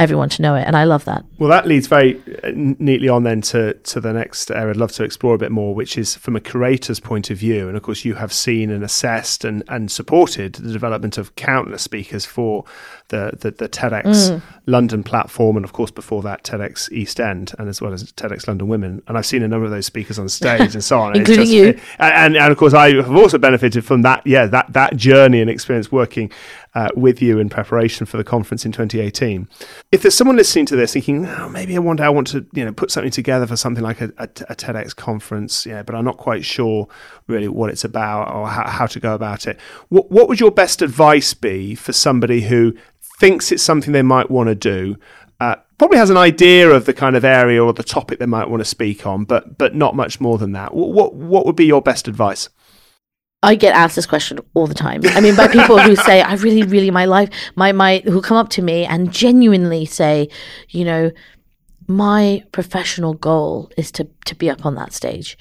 everyone 0.00 0.28
to 0.28 0.42
know 0.42 0.54
it 0.54 0.64
and 0.66 0.76
I 0.76 0.84
love 0.84 1.04
that 1.04 1.24
Well, 1.38 1.50
that 1.50 1.66
leads 1.66 1.86
very 1.86 2.20
uh, 2.42 2.50
neatly 2.54 3.08
on 3.08 3.22
then 3.22 3.40
to, 3.42 3.74
to 3.74 4.00
the 4.00 4.12
next 4.12 4.50
area 4.50 4.70
I'd 4.70 4.76
love 4.76 4.92
to 4.92 5.04
explore 5.04 5.34
a 5.34 5.38
bit 5.38 5.52
more, 5.52 5.74
which 5.74 5.96
is 5.96 6.14
from 6.14 6.36
a 6.36 6.40
curator's 6.40 7.00
point 7.00 7.30
of 7.30 7.38
view. 7.38 7.68
And 7.68 7.76
of 7.76 7.82
course, 7.82 8.04
you 8.04 8.14
have 8.14 8.32
seen 8.32 8.70
and 8.70 8.82
assessed 8.82 9.44
and, 9.44 9.62
and 9.68 9.90
supported 9.90 10.54
the 10.54 10.72
development 10.72 11.18
of 11.18 11.36
countless 11.36 11.82
speakers 11.82 12.24
for 12.24 12.64
the, 13.08 13.32
the, 13.38 13.50
the 13.50 13.68
TEDx 13.68 14.04
Mm. 14.04 14.42
London 14.66 15.02
platform, 15.02 15.56
and 15.56 15.64
of 15.64 15.72
course, 15.72 15.90
before 15.90 16.22
that, 16.22 16.42
TEDx 16.42 16.90
East 16.90 17.20
End, 17.20 17.52
and 17.58 17.68
as 17.68 17.82
well 17.82 17.92
as 17.92 18.12
TEDx 18.12 18.46
London 18.48 18.68
Women. 18.68 19.02
And 19.06 19.18
I've 19.18 19.26
seen 19.26 19.42
a 19.42 19.48
number 19.48 19.64
of 19.64 19.70
those 19.70 19.84
speakers 19.84 20.18
on 20.18 20.28
stage 20.28 20.74
and 20.74 20.82
so 20.82 21.00
on. 21.00 21.16
Including 21.16 21.48
you. 21.48 21.78
and, 21.98 22.36
and 22.36 22.50
of 22.50 22.56
course, 22.56 22.72
I 22.72 22.94
have 22.94 23.14
also 23.14 23.36
benefited 23.36 23.84
from 23.84 24.02
that, 24.02 24.26
yeah, 24.26 24.46
that, 24.46 24.72
that 24.72 24.96
journey 24.96 25.40
and 25.40 25.50
experience 25.50 25.92
working 25.92 26.30
uh, 26.74 26.88
with 26.96 27.20
you 27.20 27.38
in 27.38 27.48
preparation 27.48 28.06
for 28.06 28.16
the 28.16 28.24
conference 28.24 28.64
in 28.64 28.72
2018. 28.72 29.48
If 29.92 30.02
there's 30.02 30.14
someone 30.14 30.36
listening 30.36 30.66
to 30.66 30.76
this 30.76 30.94
thinking, 30.94 31.26
oh, 31.26 31.48
maybe 31.48 31.78
one 31.78 31.96
day 31.96 32.04
I 32.04 32.08
want 32.08 32.28
to, 32.28 32.46
you 32.52 32.64
know, 32.64 32.72
put 32.72 32.90
something 32.90 33.12
together 33.12 33.46
for 33.46 33.56
something 33.56 33.84
like 33.84 34.00
a, 34.00 34.12
a, 34.16 34.24
a 34.24 34.56
TEDx 34.56 34.96
conference, 34.96 35.66
yeah, 35.66 35.82
but 35.82 35.94
I'm 35.94 36.04
not 36.04 36.16
quite 36.16 36.44
sure 36.44 36.88
really 37.26 37.48
what 37.48 37.70
it's 37.70 37.84
about 37.84 38.34
or 38.34 38.48
how, 38.48 38.68
how 38.68 38.86
to 38.86 38.98
go 38.98 39.14
about 39.14 39.46
it. 39.46 39.58
What, 39.88 40.10
what 40.10 40.28
would 40.28 40.40
your 40.40 40.50
best 40.50 40.82
advice 40.82 41.34
be 41.34 41.74
for 41.74 41.92
somebody 41.92 42.42
who 42.42 42.74
thinks 43.18 43.52
it's 43.52 43.62
something 43.62 43.92
they 43.92 44.02
might 44.02 44.30
want 44.30 44.48
to 44.48 44.54
do? 44.54 44.96
Uh, 45.40 45.56
probably 45.78 45.98
has 45.98 46.10
an 46.10 46.16
idea 46.16 46.70
of 46.70 46.86
the 46.86 46.94
kind 46.94 47.16
of 47.16 47.24
area 47.24 47.62
or 47.62 47.72
the 47.72 47.82
topic 47.82 48.18
they 48.18 48.26
might 48.26 48.48
want 48.48 48.60
to 48.60 48.64
speak 48.64 49.06
on, 49.06 49.24
but 49.24 49.58
but 49.58 49.74
not 49.74 49.96
much 49.96 50.20
more 50.20 50.38
than 50.38 50.52
that. 50.52 50.74
What 50.74 51.14
what, 51.14 51.46
would 51.46 51.56
be 51.56 51.66
your 51.66 51.82
best 51.82 52.08
advice? 52.08 52.48
I 53.42 53.56
get 53.56 53.74
asked 53.74 53.96
this 53.96 54.06
question 54.06 54.38
all 54.54 54.66
the 54.66 54.74
time. 54.74 55.02
I 55.04 55.20
mean, 55.20 55.36
by 55.36 55.48
people 55.48 55.78
who 55.78 55.96
say, 55.96 56.22
"I 56.22 56.34
really, 56.34 56.62
really, 56.62 56.90
my 56.90 57.04
life, 57.04 57.28
my 57.56 57.72
my," 57.72 58.02
who 58.04 58.22
come 58.22 58.36
up 58.36 58.48
to 58.50 58.62
me 58.62 58.86
and 58.86 59.12
genuinely 59.12 59.84
say, 59.84 60.28
you 60.70 60.84
know, 60.84 61.10
my 61.86 62.42
professional 62.52 63.14
goal 63.14 63.70
is 63.76 63.92
to 63.92 64.08
to 64.24 64.34
be 64.34 64.48
up 64.48 64.64
on 64.64 64.76
that 64.76 64.92
stage, 64.92 65.36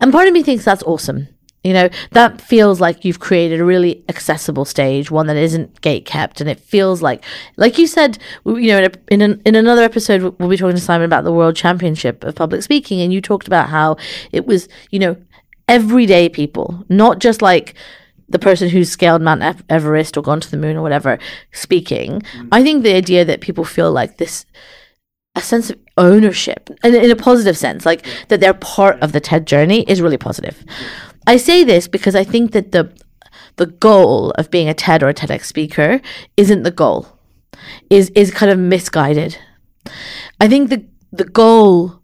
and 0.00 0.12
part 0.12 0.26
of 0.26 0.34
me 0.34 0.42
thinks 0.42 0.64
that's 0.64 0.82
awesome. 0.82 1.28
You 1.64 1.72
know, 1.72 1.88
that 2.10 2.40
feels 2.42 2.78
like 2.80 3.04
you've 3.04 3.20
created 3.20 3.58
a 3.58 3.64
really 3.64 4.04
accessible 4.08 4.66
stage, 4.66 5.10
one 5.10 5.26
that 5.28 5.36
isn't 5.36 5.80
gate 5.80 6.04
kept. 6.04 6.40
And 6.42 6.48
it 6.50 6.60
feels 6.60 7.00
like, 7.00 7.24
like 7.56 7.78
you 7.78 7.86
said, 7.86 8.18
you 8.44 8.68
know, 8.68 8.78
in, 8.78 8.84
a, 8.84 8.92
in, 9.08 9.22
an, 9.22 9.42
in 9.46 9.54
another 9.54 9.82
episode, 9.82 10.36
we'll 10.38 10.50
be 10.50 10.58
talking 10.58 10.76
to 10.76 10.82
Simon 10.82 11.06
about 11.06 11.24
the 11.24 11.32
World 11.32 11.56
Championship 11.56 12.22
of 12.22 12.34
Public 12.34 12.62
Speaking. 12.62 13.00
And 13.00 13.14
you 13.14 13.22
talked 13.22 13.46
about 13.46 13.70
how 13.70 13.96
it 14.30 14.46
was, 14.46 14.68
you 14.90 14.98
know, 14.98 15.16
everyday 15.66 16.28
people, 16.28 16.84
not 16.88 17.18
just 17.18 17.40
like 17.40 17.74
the 18.28 18.38
person 18.38 18.68
who's 18.68 18.90
scaled 18.90 19.22
Mount 19.22 19.62
Everest 19.68 20.16
or 20.16 20.22
gone 20.22 20.40
to 20.40 20.50
the 20.50 20.56
moon 20.56 20.76
or 20.76 20.82
whatever 20.82 21.18
speaking. 21.52 22.20
Mm. 22.20 22.48
I 22.52 22.62
think 22.62 22.82
the 22.82 22.94
idea 22.94 23.24
that 23.24 23.40
people 23.40 23.64
feel 23.64 23.92
like 23.92 24.18
this, 24.18 24.46
a 25.34 25.40
sense 25.40 25.70
of 25.70 25.78
ownership, 25.96 26.70
and 26.82 26.94
in 26.94 27.10
a 27.10 27.16
positive 27.16 27.56
sense, 27.56 27.84
like 27.84 28.04
that 28.28 28.40
they're 28.40 28.54
part 28.54 29.00
of 29.02 29.12
the 29.12 29.20
TED 29.20 29.46
journey 29.46 29.82
is 29.82 30.00
really 30.00 30.18
positive. 30.18 30.64
I 31.26 31.36
say 31.36 31.64
this 31.64 31.88
because 31.88 32.14
I 32.14 32.24
think 32.24 32.52
that 32.52 32.72
the 32.72 32.92
the 33.56 33.66
goal 33.66 34.30
of 34.32 34.50
being 34.50 34.68
a 34.68 34.74
TED 34.74 35.02
or 35.02 35.08
a 35.08 35.14
TEDx 35.14 35.44
speaker 35.44 36.00
isn't 36.36 36.62
the 36.62 36.70
goal. 36.70 37.08
Is 37.90 38.10
is 38.10 38.30
kind 38.30 38.50
of 38.50 38.58
misguided. 38.58 39.38
I 40.40 40.48
think 40.48 40.70
the 40.70 40.84
the 41.12 41.24
goal 41.24 42.00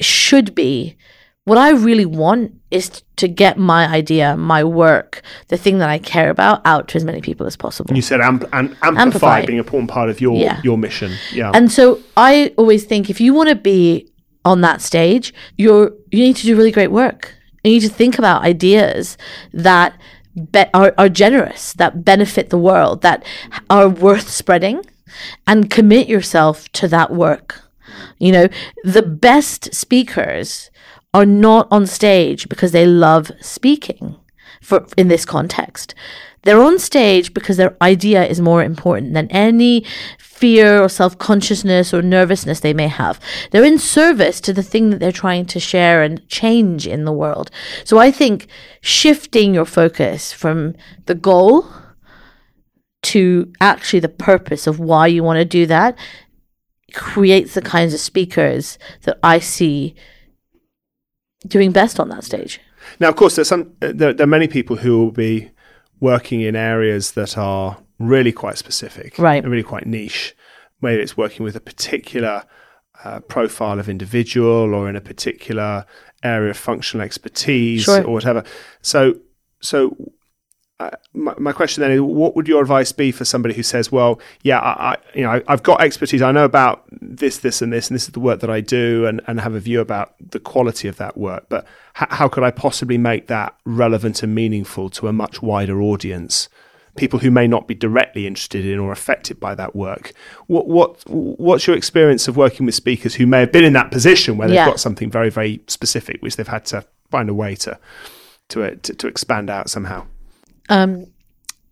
should 0.00 0.54
be 0.54 0.96
what 1.44 1.58
I 1.58 1.70
really 1.70 2.06
want 2.06 2.54
is 2.70 3.02
to 3.16 3.28
get 3.28 3.58
my 3.58 3.86
idea, 3.86 4.36
my 4.36 4.64
work, 4.64 5.22
the 5.48 5.58
thing 5.58 5.78
that 5.78 5.90
I 5.90 5.98
care 5.98 6.30
about 6.30 6.62
out 6.64 6.88
to 6.88 6.96
as 6.96 7.04
many 7.04 7.20
people 7.20 7.46
as 7.46 7.54
possible. 7.54 7.94
You 7.94 8.02
said 8.02 8.20
amp- 8.20 8.48
and 8.52 8.70
amplify, 8.82 9.02
amplify, 9.02 9.46
being 9.46 9.58
a 9.58 9.62
important 9.62 9.90
part 9.90 10.08
of 10.08 10.20
your 10.20 10.36
yeah. 10.36 10.60
your 10.64 10.78
mission. 10.78 11.12
Yeah. 11.32 11.50
And 11.54 11.70
so 11.70 12.00
I 12.16 12.54
always 12.56 12.84
think 12.84 13.10
if 13.10 13.20
you 13.20 13.34
want 13.34 13.50
to 13.50 13.56
be 13.56 14.10
on 14.44 14.62
that 14.62 14.80
stage, 14.80 15.34
you're 15.58 15.92
you 16.10 16.20
need 16.20 16.36
to 16.36 16.44
do 16.44 16.56
really 16.56 16.72
great 16.72 16.90
work. 16.90 17.34
You 17.64 17.72
need 17.72 17.80
to 17.80 17.88
think 17.88 18.18
about 18.18 18.42
ideas 18.42 19.16
that 19.52 19.98
be- 20.52 20.66
are, 20.74 20.94
are 20.98 21.08
generous, 21.08 21.72
that 21.74 22.04
benefit 22.04 22.50
the 22.50 22.58
world, 22.58 23.00
that 23.02 23.24
are 23.70 23.88
worth 23.88 24.28
spreading, 24.28 24.84
and 25.46 25.70
commit 25.70 26.08
yourself 26.08 26.68
to 26.72 26.88
that 26.88 27.10
work. 27.10 27.62
You 28.18 28.32
know, 28.32 28.48
the 28.82 29.02
best 29.02 29.74
speakers 29.74 30.70
are 31.14 31.26
not 31.26 31.68
on 31.70 31.86
stage 31.86 32.48
because 32.48 32.72
they 32.72 32.86
love 32.86 33.30
speaking 33.40 34.16
for 34.60 34.86
in 34.96 35.08
this 35.08 35.24
context. 35.24 35.94
They're 36.42 36.60
on 36.60 36.78
stage 36.78 37.32
because 37.32 37.56
their 37.56 37.76
idea 37.80 38.26
is 38.26 38.40
more 38.40 38.62
important 38.62 39.14
than 39.14 39.30
any 39.30 39.84
fear 40.34 40.82
or 40.82 40.88
self 40.88 41.16
consciousness 41.18 41.94
or 41.94 42.02
nervousness 42.02 42.60
they 42.60 42.74
may 42.74 42.88
have. 42.88 43.20
They're 43.50 43.64
in 43.64 43.78
service 43.78 44.40
to 44.42 44.52
the 44.52 44.62
thing 44.62 44.90
that 44.90 44.98
they're 44.98 45.12
trying 45.12 45.46
to 45.46 45.60
share 45.60 46.02
and 46.02 46.26
change 46.28 46.86
in 46.86 47.04
the 47.04 47.12
world. 47.12 47.50
So 47.84 47.98
I 47.98 48.10
think 48.10 48.48
shifting 48.80 49.54
your 49.54 49.64
focus 49.64 50.32
from 50.32 50.74
the 51.06 51.14
goal 51.14 51.66
to 53.02 53.52
actually 53.60 54.00
the 54.00 54.08
purpose 54.08 54.66
of 54.66 54.80
why 54.80 55.06
you 55.06 55.22
want 55.22 55.38
to 55.38 55.44
do 55.44 55.66
that 55.66 55.96
creates 56.94 57.54
the 57.54 57.62
kinds 57.62 57.92
of 57.92 58.00
speakers 58.00 58.78
that 59.02 59.18
I 59.22 59.38
see 59.38 59.94
doing 61.46 61.70
best 61.72 62.00
on 62.00 62.08
that 62.08 62.24
stage. 62.24 62.60
Now, 62.98 63.08
of 63.08 63.16
course, 63.16 63.36
there's 63.36 63.48
some 63.48 63.72
uh, 63.82 63.92
there, 63.94 64.12
there, 64.12 64.24
are 64.24 64.26
many 64.26 64.48
people 64.48 64.76
who 64.76 64.98
will 64.98 65.10
be 65.10 65.50
working 66.00 66.40
in 66.40 66.56
areas 66.56 67.12
that 67.12 67.36
are 67.38 67.78
really 68.08 68.32
quite 68.32 68.58
specific, 68.58 69.18
right, 69.18 69.42
and 69.42 69.50
really 69.50 69.64
quite 69.64 69.86
niche. 69.86 70.34
Maybe 70.80 71.02
it's 71.02 71.16
working 71.16 71.44
with 71.44 71.56
a 71.56 71.60
particular 71.60 72.44
uh, 73.04 73.20
profile 73.20 73.78
of 73.78 73.88
individual 73.88 74.74
or 74.74 74.88
in 74.88 74.96
a 74.96 75.00
particular 75.00 75.86
area 76.22 76.50
of 76.50 76.56
functional 76.56 77.04
expertise 77.04 77.84
sure. 77.84 78.04
or 78.04 78.12
whatever. 78.12 78.44
So, 78.80 79.16
so 79.60 79.96
uh, 80.80 80.90
my, 81.12 81.34
my, 81.38 81.52
question 81.52 81.82
then 81.82 81.92
is, 81.92 82.00
what 82.00 82.34
would 82.34 82.48
your 82.48 82.60
advice 82.60 82.90
be 82.90 83.12
for 83.12 83.24
somebody 83.24 83.54
who 83.54 83.62
says, 83.62 83.92
"Well, 83.92 84.20
yeah, 84.42 84.58
I, 84.58 84.92
I 84.92 84.96
you 85.14 85.22
know, 85.22 85.30
I, 85.30 85.42
have 85.46 85.62
got 85.62 85.80
expertise. 85.80 86.20
I 86.20 86.32
know 86.32 86.44
about 86.44 86.84
this, 86.90 87.38
this, 87.38 87.62
and 87.62 87.72
this, 87.72 87.88
and 87.88 87.94
this 87.94 88.04
is 88.04 88.10
the 88.10 88.20
work 88.20 88.40
that 88.40 88.50
I 88.50 88.60
do, 88.60 89.06
and, 89.06 89.20
and 89.28 89.40
have 89.40 89.54
a 89.54 89.60
view 89.60 89.80
about 89.80 90.14
the 90.18 90.40
quality 90.40 90.88
of 90.88 90.96
that 90.96 91.16
work. 91.16 91.46
But 91.48 91.64
h- 92.00 92.08
how 92.10 92.26
could 92.26 92.42
I 92.42 92.50
possibly 92.50 92.98
make 92.98 93.28
that 93.28 93.54
relevant 93.64 94.24
and 94.24 94.34
meaningful 94.34 94.90
to 94.90 95.06
a 95.06 95.12
much 95.12 95.40
wider 95.40 95.80
audience, 95.80 96.48
people 96.96 97.18
who 97.18 97.30
may 97.30 97.46
not 97.46 97.66
be 97.66 97.74
directly 97.74 98.26
interested 98.26 98.64
in 98.64 98.78
or 98.78 98.92
affected 98.92 99.40
by 99.40 99.54
that 99.54 99.74
work? 99.74 100.12
What, 100.46 100.68
what, 100.68 101.02
what's 101.08 101.66
your 101.66 101.76
experience 101.76 102.28
of 102.28 102.36
working 102.36 102.66
with 102.66 102.74
speakers 102.74 103.14
who 103.14 103.26
may 103.26 103.40
have 103.40 103.52
been 103.52 103.64
in 103.64 103.72
that 103.72 103.90
position 103.90 104.36
where 104.36 104.48
they've 104.48 104.54
yeah. 104.54 104.66
got 104.66 104.80
something 104.80 105.10
very, 105.10 105.30
very 105.30 105.60
specific, 105.66 106.22
which 106.22 106.36
they've 106.36 106.46
had 106.46 106.64
to 106.66 106.84
find 107.10 107.28
a 107.28 107.34
way 107.34 107.54
to 107.56 107.78
to, 108.50 108.76
to, 108.76 108.94
to 108.94 109.06
expand 109.06 109.48
out 109.50 109.70
somehow? 109.70 110.06
Um, 110.68 111.06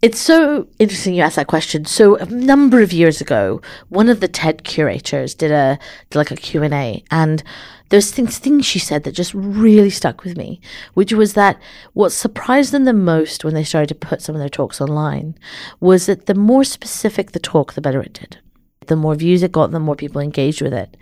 it's 0.02 0.18
so 0.18 0.66
interesting 0.80 1.14
you 1.14 1.22
asked 1.22 1.36
that 1.36 1.46
question. 1.46 1.84
So 1.84 2.16
a 2.16 2.26
number 2.26 2.82
of 2.82 2.92
years 2.92 3.20
ago, 3.20 3.60
one 3.88 4.08
of 4.08 4.18
the 4.18 4.26
TED 4.26 4.64
curators 4.64 5.32
did 5.32 5.52
a 5.52 5.78
did 6.10 6.18
like 6.18 6.32
a 6.32 6.36
Q&A 6.36 7.04
and 7.10 7.42
there's 7.90 8.10
things 8.10 8.38
things 8.38 8.66
she 8.66 8.78
said 8.80 9.04
that 9.04 9.12
just 9.12 9.32
really 9.34 9.90
stuck 9.90 10.24
with 10.24 10.36
me, 10.36 10.60
which 10.94 11.12
was 11.12 11.34
that 11.34 11.60
what 11.92 12.10
surprised 12.10 12.72
them 12.72 12.84
the 12.84 12.92
most 12.92 13.44
when 13.44 13.54
they 13.54 13.62
started 13.62 13.88
to 13.88 13.94
put 13.94 14.20
some 14.20 14.34
of 14.34 14.40
their 14.40 14.48
talks 14.48 14.80
online 14.80 15.36
was 15.78 16.06
that 16.06 16.26
the 16.26 16.34
more 16.34 16.64
specific 16.64 17.30
the 17.30 17.38
talk, 17.38 17.74
the 17.74 17.80
better 17.80 18.02
it 18.02 18.14
did. 18.14 18.38
The 18.86 18.96
more 18.96 19.14
views 19.14 19.44
it 19.44 19.52
got, 19.52 19.70
the 19.70 19.78
more 19.78 19.94
people 19.94 20.20
engaged 20.20 20.62
with 20.62 20.74
it. 20.74 20.96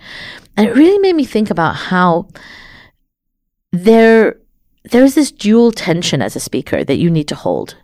And 0.57 0.67
it 0.67 0.77
really 0.77 0.99
made 0.99 1.17
me 1.17 1.25
think 1.25 1.49
about 1.49 1.77
how 1.77 2.29
there 3.73 4.37
there's 4.85 5.15
this 5.15 5.31
dual 5.31 5.73
tension 5.73 6.21
as 6.23 6.37
a 6.37 6.41
speaker 6.41 6.85
that 6.85 6.97
you 6.97 7.11
need 7.11 7.29
to 7.29 7.35
hold. 7.35 7.77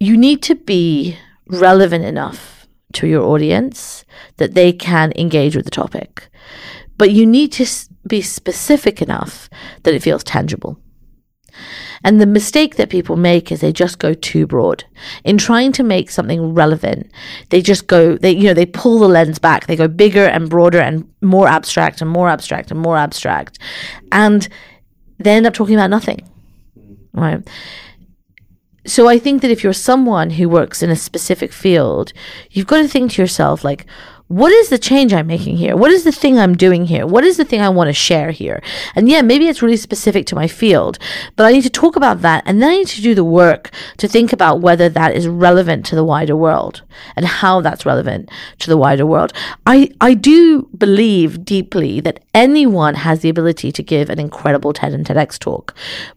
You 0.00 0.16
need 0.16 0.42
to 0.44 0.54
be 0.54 1.18
relevant 1.46 2.04
enough 2.04 2.66
to 2.94 3.06
your 3.06 3.22
audience 3.22 4.04
that 4.38 4.54
they 4.54 4.72
can 4.72 5.12
engage 5.14 5.54
with 5.54 5.66
the 5.66 5.70
topic, 5.70 6.28
but 6.96 7.10
you 7.10 7.26
need 7.26 7.52
to 7.52 7.66
be 8.08 8.22
specific 8.22 9.02
enough 9.02 9.50
that 9.82 9.94
it 9.94 10.02
feels 10.02 10.24
tangible. 10.24 10.80
And 12.02 12.18
the 12.18 12.26
mistake 12.26 12.76
that 12.76 12.88
people 12.88 13.16
make 13.16 13.52
is 13.52 13.60
they 13.60 13.72
just 13.72 13.98
go 13.98 14.14
too 14.14 14.46
broad. 14.46 14.84
In 15.22 15.36
trying 15.36 15.72
to 15.72 15.82
make 15.82 16.10
something 16.10 16.54
relevant, 16.54 17.10
they 17.50 17.60
just 17.60 17.86
go, 17.86 18.16
they, 18.16 18.30
you 18.30 18.44
know, 18.44 18.54
they 18.54 18.64
pull 18.64 18.98
the 18.98 19.08
lens 19.08 19.38
back. 19.38 19.66
They 19.66 19.76
go 19.76 19.86
bigger 19.86 20.24
and 20.24 20.48
broader 20.48 20.80
and 20.80 21.06
more 21.20 21.46
abstract 21.46 22.00
and 22.00 22.08
more 22.08 22.30
abstract 22.30 22.70
and 22.70 22.80
more 22.80 22.96
abstract. 22.96 23.58
And 24.12 24.48
they 25.18 25.32
end 25.32 25.46
up 25.46 25.52
talking 25.52 25.74
about 25.74 25.90
nothing. 25.90 26.26
Right. 27.12 27.46
So 28.86 29.08
I 29.08 29.18
think 29.18 29.42
that 29.42 29.50
if 29.50 29.62
you're 29.62 29.72
someone 29.72 30.30
who 30.30 30.48
works 30.48 30.82
in 30.82 30.90
a 30.90 30.96
specific 30.96 31.52
field, 31.52 32.12
you've 32.50 32.66
got 32.66 32.78
to 32.78 32.88
think 32.88 33.12
to 33.12 33.22
yourself, 33.22 33.62
like, 33.62 33.86
what 34.30 34.52
is 34.52 34.68
the 34.68 34.78
change 34.78 35.12
I'm 35.12 35.26
making 35.26 35.56
here? 35.56 35.76
What 35.76 35.90
is 35.90 36.04
the 36.04 36.12
thing 36.12 36.38
I'm 36.38 36.56
doing 36.56 36.86
here? 36.86 37.04
What 37.04 37.24
is 37.24 37.36
the 37.36 37.44
thing 37.44 37.60
I 37.60 37.68
want 37.68 37.88
to 37.88 37.92
share 37.92 38.30
here? 38.30 38.62
And 38.94 39.08
yeah, 39.08 39.22
maybe 39.22 39.48
it's 39.48 39.60
really 39.60 39.76
specific 39.76 40.24
to 40.26 40.36
my 40.36 40.46
field, 40.46 41.00
but 41.34 41.46
I 41.46 41.50
need 41.50 41.64
to 41.64 41.70
talk 41.70 41.96
about 41.96 42.22
that 42.22 42.44
and 42.46 42.62
then 42.62 42.70
I 42.70 42.76
need 42.76 42.86
to 42.86 43.02
do 43.02 43.16
the 43.16 43.24
work 43.24 43.72
to 43.96 44.06
think 44.06 44.32
about 44.32 44.60
whether 44.60 44.88
that 44.88 45.16
is 45.16 45.26
relevant 45.26 45.84
to 45.86 45.96
the 45.96 46.04
wider 46.04 46.36
world 46.36 46.82
and 47.16 47.26
how 47.26 47.60
that's 47.60 47.84
relevant 47.84 48.30
to 48.60 48.70
the 48.70 48.76
wider 48.76 49.04
world. 49.04 49.32
I, 49.66 49.90
I 50.00 50.14
do 50.14 50.68
believe 50.78 51.44
deeply 51.44 51.98
that 51.98 52.22
anyone 52.32 52.94
has 52.94 53.22
the 53.22 53.30
ability 53.30 53.72
to 53.72 53.82
give 53.82 54.08
an 54.10 54.20
incredible 54.20 54.72
TED 54.72 54.92
and 54.92 55.04
TEDx 55.04 55.40
talk. 55.40 55.74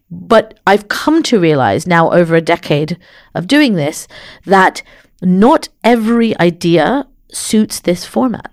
But 0.08 0.60
I've 0.68 0.86
come 0.86 1.24
to 1.24 1.40
realize 1.40 1.84
now 1.84 2.12
over 2.12 2.36
a 2.36 2.40
decade 2.40 2.96
of 3.34 3.48
doing 3.48 3.74
this 3.74 4.06
that 4.44 4.84
not 5.20 5.68
every 5.82 6.38
idea 6.38 7.08
suits 7.34 7.80
this 7.80 8.04
format. 8.04 8.50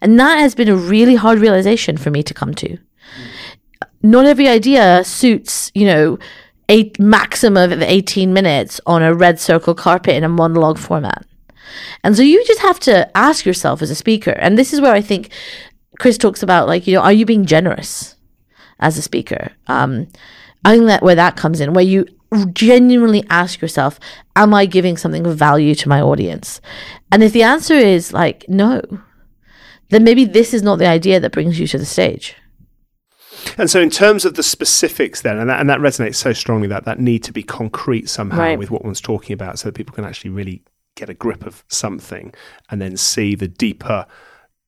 And 0.00 0.18
that 0.18 0.38
has 0.38 0.54
been 0.54 0.68
a 0.68 0.76
really 0.76 1.14
hard 1.14 1.38
realization 1.38 1.96
for 1.96 2.10
me 2.10 2.22
to 2.22 2.34
come 2.34 2.54
to. 2.54 2.78
Not 4.02 4.26
every 4.26 4.48
idea 4.48 5.04
suits, 5.04 5.70
you 5.74 5.86
know, 5.86 6.18
a 6.68 6.90
maximum 6.98 7.72
of 7.72 7.82
18 7.82 8.32
minutes 8.32 8.80
on 8.86 9.02
a 9.02 9.14
red 9.14 9.38
circle 9.38 9.74
carpet 9.74 10.14
in 10.14 10.24
a 10.24 10.28
monologue 10.28 10.78
format. 10.78 11.26
And 12.02 12.16
so 12.16 12.22
you 12.22 12.44
just 12.46 12.60
have 12.60 12.80
to 12.80 13.16
ask 13.16 13.44
yourself 13.44 13.82
as 13.82 13.90
a 13.90 13.94
speaker, 13.94 14.32
and 14.32 14.56
this 14.56 14.72
is 14.72 14.80
where 14.80 14.92
I 14.92 15.00
think 15.00 15.30
Chris 15.98 16.18
talks 16.18 16.42
about, 16.42 16.66
like, 16.66 16.86
you 16.86 16.94
know, 16.94 17.02
are 17.02 17.12
you 17.12 17.26
being 17.26 17.44
generous 17.44 18.16
as 18.78 18.96
a 18.96 19.02
speaker? 19.02 19.52
Um, 19.66 20.08
I 20.64 20.74
think 20.74 20.86
that 20.86 21.02
where 21.02 21.14
that 21.14 21.36
comes 21.36 21.60
in, 21.60 21.74
where 21.74 21.84
you 21.84 22.06
genuinely 22.52 23.24
ask 23.28 23.60
yourself, 23.60 23.98
am 24.36 24.54
I 24.54 24.66
giving 24.66 24.96
something 24.96 25.26
of 25.26 25.36
value 25.36 25.74
to 25.76 25.88
my 25.88 26.00
audience? 26.00 26.60
And 27.10 27.22
if 27.22 27.32
the 27.32 27.42
answer 27.42 27.74
is 27.74 28.12
like, 28.12 28.44
no, 28.48 28.82
then 29.88 30.04
maybe 30.04 30.24
this 30.24 30.54
is 30.54 30.62
not 30.62 30.78
the 30.78 30.88
idea 30.88 31.20
that 31.20 31.32
brings 31.32 31.58
you 31.58 31.66
to 31.68 31.78
the 31.78 31.86
stage. 31.86 32.36
And 33.56 33.70
so, 33.70 33.80
in 33.80 33.90
terms 33.90 34.24
of 34.24 34.34
the 34.34 34.42
specifics, 34.42 35.22
then, 35.22 35.38
and 35.38 35.48
that, 35.48 35.60
and 35.60 35.70
that 35.70 35.80
resonates 35.80 36.16
so 36.16 36.32
strongly 36.32 36.68
that 36.68 36.84
that 36.84 37.00
need 37.00 37.24
to 37.24 37.32
be 37.32 37.42
concrete 37.42 38.08
somehow 38.08 38.38
right. 38.38 38.58
with 38.58 38.70
what 38.70 38.84
one's 38.84 39.00
talking 39.00 39.32
about, 39.32 39.58
so 39.58 39.68
that 39.68 39.74
people 39.74 39.94
can 39.94 40.04
actually 40.04 40.30
really 40.30 40.62
get 40.94 41.08
a 41.08 41.14
grip 41.14 41.46
of 41.46 41.64
something 41.68 42.34
and 42.68 42.82
then 42.82 42.96
see 42.96 43.34
the 43.34 43.48
deeper 43.48 44.06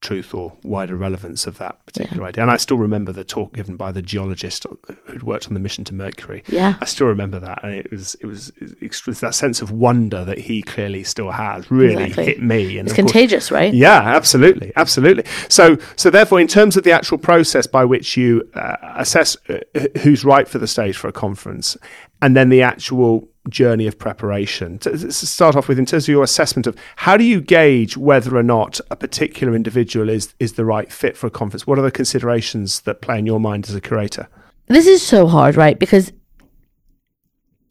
truth 0.02 0.35
or 0.35 0.52
wider 0.62 0.97
relevance 0.97 1.47
of 1.47 1.56
that 1.59 1.85
particular 1.87 2.25
idea. 2.25 2.42
And 2.42 2.50
I 2.50 2.56
still 2.59 2.76
remember 2.76 3.12
the 3.12 3.25
talk 3.25 3.54
given 3.54 3.76
by 3.76 3.92
the 3.92 4.02
geologist 4.02 4.66
who'd 5.06 5.23
worked 5.23 5.47
on 5.49 5.54
the 5.54 5.61
mission 5.61 5.85
to 5.85 5.94
Mercury. 5.94 6.42
Yeah. 6.49 6.75
I 6.80 6.85
still 6.85 7.06
remember 7.06 7.38
that, 7.40 7.62
and 7.64 7.73
it 7.75 7.90
was 7.90 8.14
it 8.16 8.26
was, 8.26 8.52
it 8.61 9.06
was 9.06 9.21
that 9.21 9.35
sense 9.35 9.62
of 9.62 9.71
wonder 9.71 10.25
that 10.25 10.38
he 10.38 10.62
clearly 10.62 11.04
still 11.04 11.30
has 11.30 11.71
really 11.71 12.04
Exactly. 12.04 12.25
hit 12.26 12.42
me. 12.42 12.78
And 12.78 12.88
It's 12.88 12.92
of 12.99 13.02
course- 13.04 13.12
contagious, 13.12 13.50
right? 13.50 13.73
yeah, 13.73 14.00
absolutely, 14.00 14.73
absolutely. 14.76 15.25
So, 15.49 15.78
so 15.97 16.11
therefore, 16.11 16.40
in 16.40 16.49
terms 16.49 16.76
of 16.76 16.85
the 16.85 16.92
actual 16.92 17.18
process 17.18 17.66
by 17.66 17.85
which 17.85 18.16
you 18.16 18.49
uh, 18.54 18.76
assess 18.97 19.37
uh, 19.49 19.59
who's 20.02 20.25
right 20.25 20.47
for 20.49 20.59
the 20.59 20.66
stage 20.66 20.97
for 20.97 21.09
a 21.09 21.12
conference, 21.12 21.76
and 22.21 22.37
then 22.37 22.49
the 22.50 22.62
actual 22.62 23.28
journey 23.49 23.87
of 23.87 23.99
preparation, 23.99 24.78
to, 24.78 25.12
start 25.12 25.56
off 25.56 25.68
with, 25.68 25.78
in 25.78 25.87
terms 25.87 26.04
of 26.04 26.08
your 26.08 26.22
assessment 26.22 26.66
of 26.66 26.76
how 26.96 27.16
do 27.16 27.25
you 27.25 27.40
gauge 27.40 27.96
whether 27.96 28.37
or 28.37 28.42
not 28.42 28.80
a 28.90 28.96
particular 28.96 29.54
individual 29.54 30.08
is 30.08 30.34
is 30.38 30.54
the 30.54 30.64
right 30.64 30.92
fit 30.92 31.16
for 31.16 31.26
a 31.26 31.30
conference? 31.30 31.66
What 31.66 31.78
are 31.78 31.82
the 31.82 31.90
considerations 31.90 32.80
that 32.82 33.00
play 33.00 33.18
in 33.18 33.26
your 33.26 33.40
mind 33.40 33.68
as 33.68 33.75
a 33.75 33.80
curator? 33.80 34.28
This 34.66 34.87
is 34.87 35.04
so 35.04 35.26
hard, 35.26 35.56
right? 35.56 35.78
Because 35.78 36.12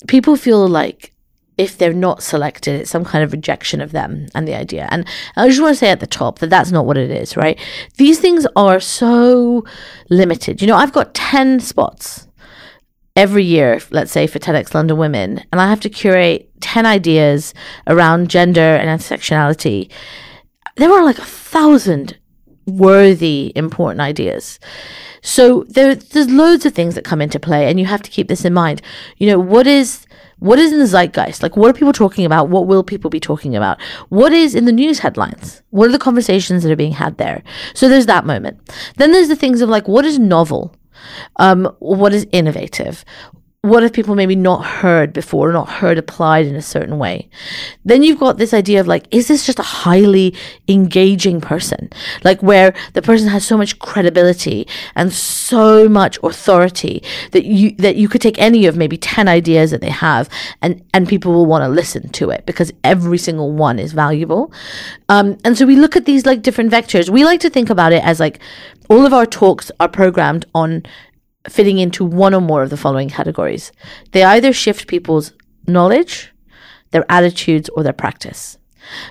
people 0.08 0.36
feel 0.36 0.68
like 0.68 1.14
if 1.58 1.78
they're 1.78 1.94
not 1.94 2.24
selected, 2.24 2.82
it's 2.82 2.90
some 2.90 3.06
kind 3.06 3.24
of 3.24 3.32
rejection 3.32 3.82
of 3.82 3.92
them 3.92 4.26
and 4.34 4.48
the 4.48 4.56
idea. 4.56 4.88
And 4.90 5.06
I 5.36 5.48
just 5.48 5.62
want 5.62 5.76
to 5.76 5.78
say 5.78 5.90
at 5.90 6.00
the 6.00 6.08
top 6.08 6.40
that 6.40 6.50
that's 6.50 6.72
not 6.72 6.86
what 6.86 6.98
it 6.98 7.12
is, 7.12 7.38
right? 7.38 7.60
These 7.98 8.20
things 8.20 8.48
are 8.56 8.80
so 8.80 9.64
limited. 10.10 10.62
You 10.62 10.68
know, 10.68 10.76
I've 10.76 10.94
got 10.94 11.14
10 11.14 11.60
spots 11.60 12.28
every 13.16 13.44
year, 13.44 13.80
let's 13.92 14.12
say 14.12 14.28
for 14.28 14.40
TEDx 14.40 14.74
London 14.74 14.98
Women, 14.98 15.44
and 15.52 15.62
I 15.62 15.70
have 15.70 15.80
to 15.82 15.90
curate 15.90 16.50
10 16.62 16.86
ideas 16.86 17.54
around 17.88 18.30
gender 18.30 18.62
and 18.62 18.88
intersectionality. 18.88 19.92
There 20.78 20.92
are 20.92 21.04
like 21.04 21.18
a 21.18 21.26
thousand 21.26 22.18
worthy, 22.66 23.52
important 23.56 24.02
ideas. 24.02 24.60
So 25.22 25.66
there, 25.70 25.96
there's 25.96 26.30
loads 26.30 26.66
of 26.66 26.74
things 26.74 26.96
that 26.96 27.04
come 27.04 27.22
into 27.22 27.40
play, 27.40 27.70
and 27.70 27.80
you 27.80 27.86
have 27.86 28.02
to 28.04 28.12
keep 28.12 28.28
this 28.28 28.46
in 28.46 28.54
mind. 28.54 28.82
You 29.18 29.28
know, 29.28 29.40
what 29.40 29.68
is 29.68 30.06
what 30.40 30.58
is 30.58 30.74
in 30.74 30.80
the 30.80 30.88
zeitgeist? 30.88 31.44
Like, 31.44 31.56
what 31.56 31.70
are 31.70 31.74
people 31.74 31.94
talking 31.94 32.26
about? 32.26 32.50
What 32.50 32.66
will 32.66 32.84
people 32.84 33.12
be 33.12 33.20
talking 33.20 33.56
about? 33.56 33.80
What 34.10 34.34
is 34.34 34.56
in 34.56 34.66
the 34.66 34.72
news 34.72 34.98
headlines? 34.98 35.62
What 35.70 35.88
are 35.88 35.92
the 35.92 36.00
conversations 36.00 36.64
that 36.64 36.72
are 36.72 36.76
being 36.76 36.94
had 36.94 37.20
there? 37.20 37.44
So 37.76 37.88
there's 37.88 38.08
that 38.08 38.26
moment. 38.26 38.60
Then 38.98 39.12
there's 39.12 39.28
the 39.28 39.36
things 39.36 39.62
of 39.62 39.70
like, 39.70 39.88
what 39.88 40.04
is 40.04 40.18
novel? 40.18 40.76
Um, 41.38 41.66
what 41.80 42.14
is 42.14 42.28
innovative? 42.32 43.04
What 43.64 43.84
have 43.84 43.94
people 43.94 44.16
maybe 44.16 44.36
not 44.36 44.66
heard 44.66 45.14
before, 45.14 45.52
not 45.52 45.70
heard 45.70 46.00
applied 46.00 46.48
in 46.48 46.56
a 46.56 46.64
certain 46.64 46.98
way? 46.98 47.30
Then 47.86 48.02
you've 48.02 48.20
got 48.20 48.40
this 48.40 48.56
idea 48.56 48.80
of 48.80 48.88
like, 48.88 49.06
is 49.12 49.28
this 49.28 49.46
just 49.46 49.60
a 49.60 49.62
highly 49.62 50.34
engaging 50.68 51.40
person? 51.42 51.92
Like 52.24 52.42
where 52.42 52.74
the 52.94 53.04
person 53.04 53.28
has 53.28 53.46
so 53.46 53.58
much 53.58 53.78
credibility 53.78 54.68
and 54.96 55.14
so 55.14 55.88
much 55.88 56.18
authority 56.24 57.04
that 57.34 57.46
you 57.46 57.76
that 57.76 57.98
you 57.98 58.10
could 58.10 58.22
take 58.22 58.42
any 58.42 58.66
of 58.66 58.78
maybe 58.78 58.98
10 58.98 59.28
ideas 59.28 59.70
that 59.70 59.82
they 59.82 59.92
have 59.92 60.28
and 60.64 60.84
and 60.96 61.08
people 61.08 61.32
will 61.32 61.46
want 61.46 61.64
to 61.64 61.70
listen 61.70 62.10
to 62.14 62.32
it 62.32 62.48
because 62.48 62.74
every 62.84 63.20
single 63.20 63.52
one 63.52 63.78
is 63.78 63.94
valuable. 63.94 64.52
Um, 65.08 65.38
and 65.46 65.56
so 65.56 65.68
we 65.68 65.76
look 65.76 65.96
at 65.96 66.06
these 66.06 66.26
like 66.26 66.42
different 66.42 66.72
vectors. 66.72 67.12
We 67.12 67.24
like 67.24 67.42
to 67.42 67.50
think 67.52 67.70
about 67.70 67.94
it 67.94 68.04
as 68.04 68.20
like 68.20 68.40
all 68.90 69.06
of 69.06 69.14
our 69.14 69.28
talks 69.28 69.72
are 69.80 69.88
programmed 69.88 70.46
on 70.56 70.82
fitting 71.50 71.80
into 71.80 72.06
one 72.06 72.34
or 72.34 72.42
more 72.42 72.64
of 72.64 72.70
the 72.70 72.78
following 72.78 73.10
categories. 73.10 73.72
They 74.12 74.24
either 74.24 74.54
shift 74.54 74.88
people's 74.88 75.34
knowledge, 75.68 76.32
their 76.92 77.06
attitudes, 77.10 77.70
or 77.76 77.84
their 77.84 77.94
practice. 77.94 78.58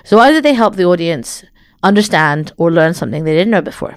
So 0.03 0.19
either 0.19 0.41
they 0.41 0.53
help 0.53 0.75
the 0.75 0.85
audience 0.85 1.43
understand 1.83 2.53
or 2.57 2.71
learn 2.71 2.93
something 2.93 3.23
they 3.23 3.33
didn't 3.33 3.51
know 3.51 3.61
before. 3.61 3.95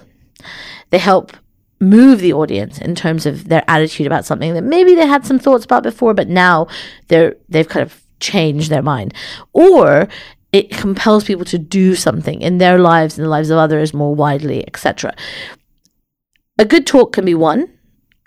They 0.91 0.99
help 0.99 1.37
move 1.81 2.21
the 2.21 2.33
audience 2.33 2.79
in 2.79 2.95
terms 2.95 3.26
of 3.26 3.49
their 3.49 3.64
attitude 3.69 4.07
about 4.07 4.25
something 4.25 4.55
that 4.55 4.64
maybe 4.64 4.95
they 4.95 5.07
had 5.07 5.26
some 5.26 5.38
thoughts 5.38 5.64
about 5.64 5.83
before, 5.83 6.14
but 6.14 6.29
now 6.29 6.67
they're 7.09 7.37
they've 7.49 7.69
kind 7.69 7.83
of 7.83 8.03
changed 8.21 8.71
their 8.71 8.83
mind. 8.83 9.12
Or 9.53 10.09
it 10.53 10.71
compels 10.71 11.25
people 11.25 11.45
to 11.47 11.59
do 11.59 11.95
something 11.95 12.41
in 12.41 12.59
their 12.59 12.79
lives 12.79 13.19
and 13.19 13.25
the 13.25 13.31
lives 13.31 13.50
of 13.50 13.59
others 13.59 13.93
more 13.93 14.14
widely, 14.14 14.67
etc. 14.67 15.14
A 16.59 16.64
good 16.64 16.87
talk 16.87 17.12
can 17.12 17.25
be 17.25 17.35
one, 17.35 17.68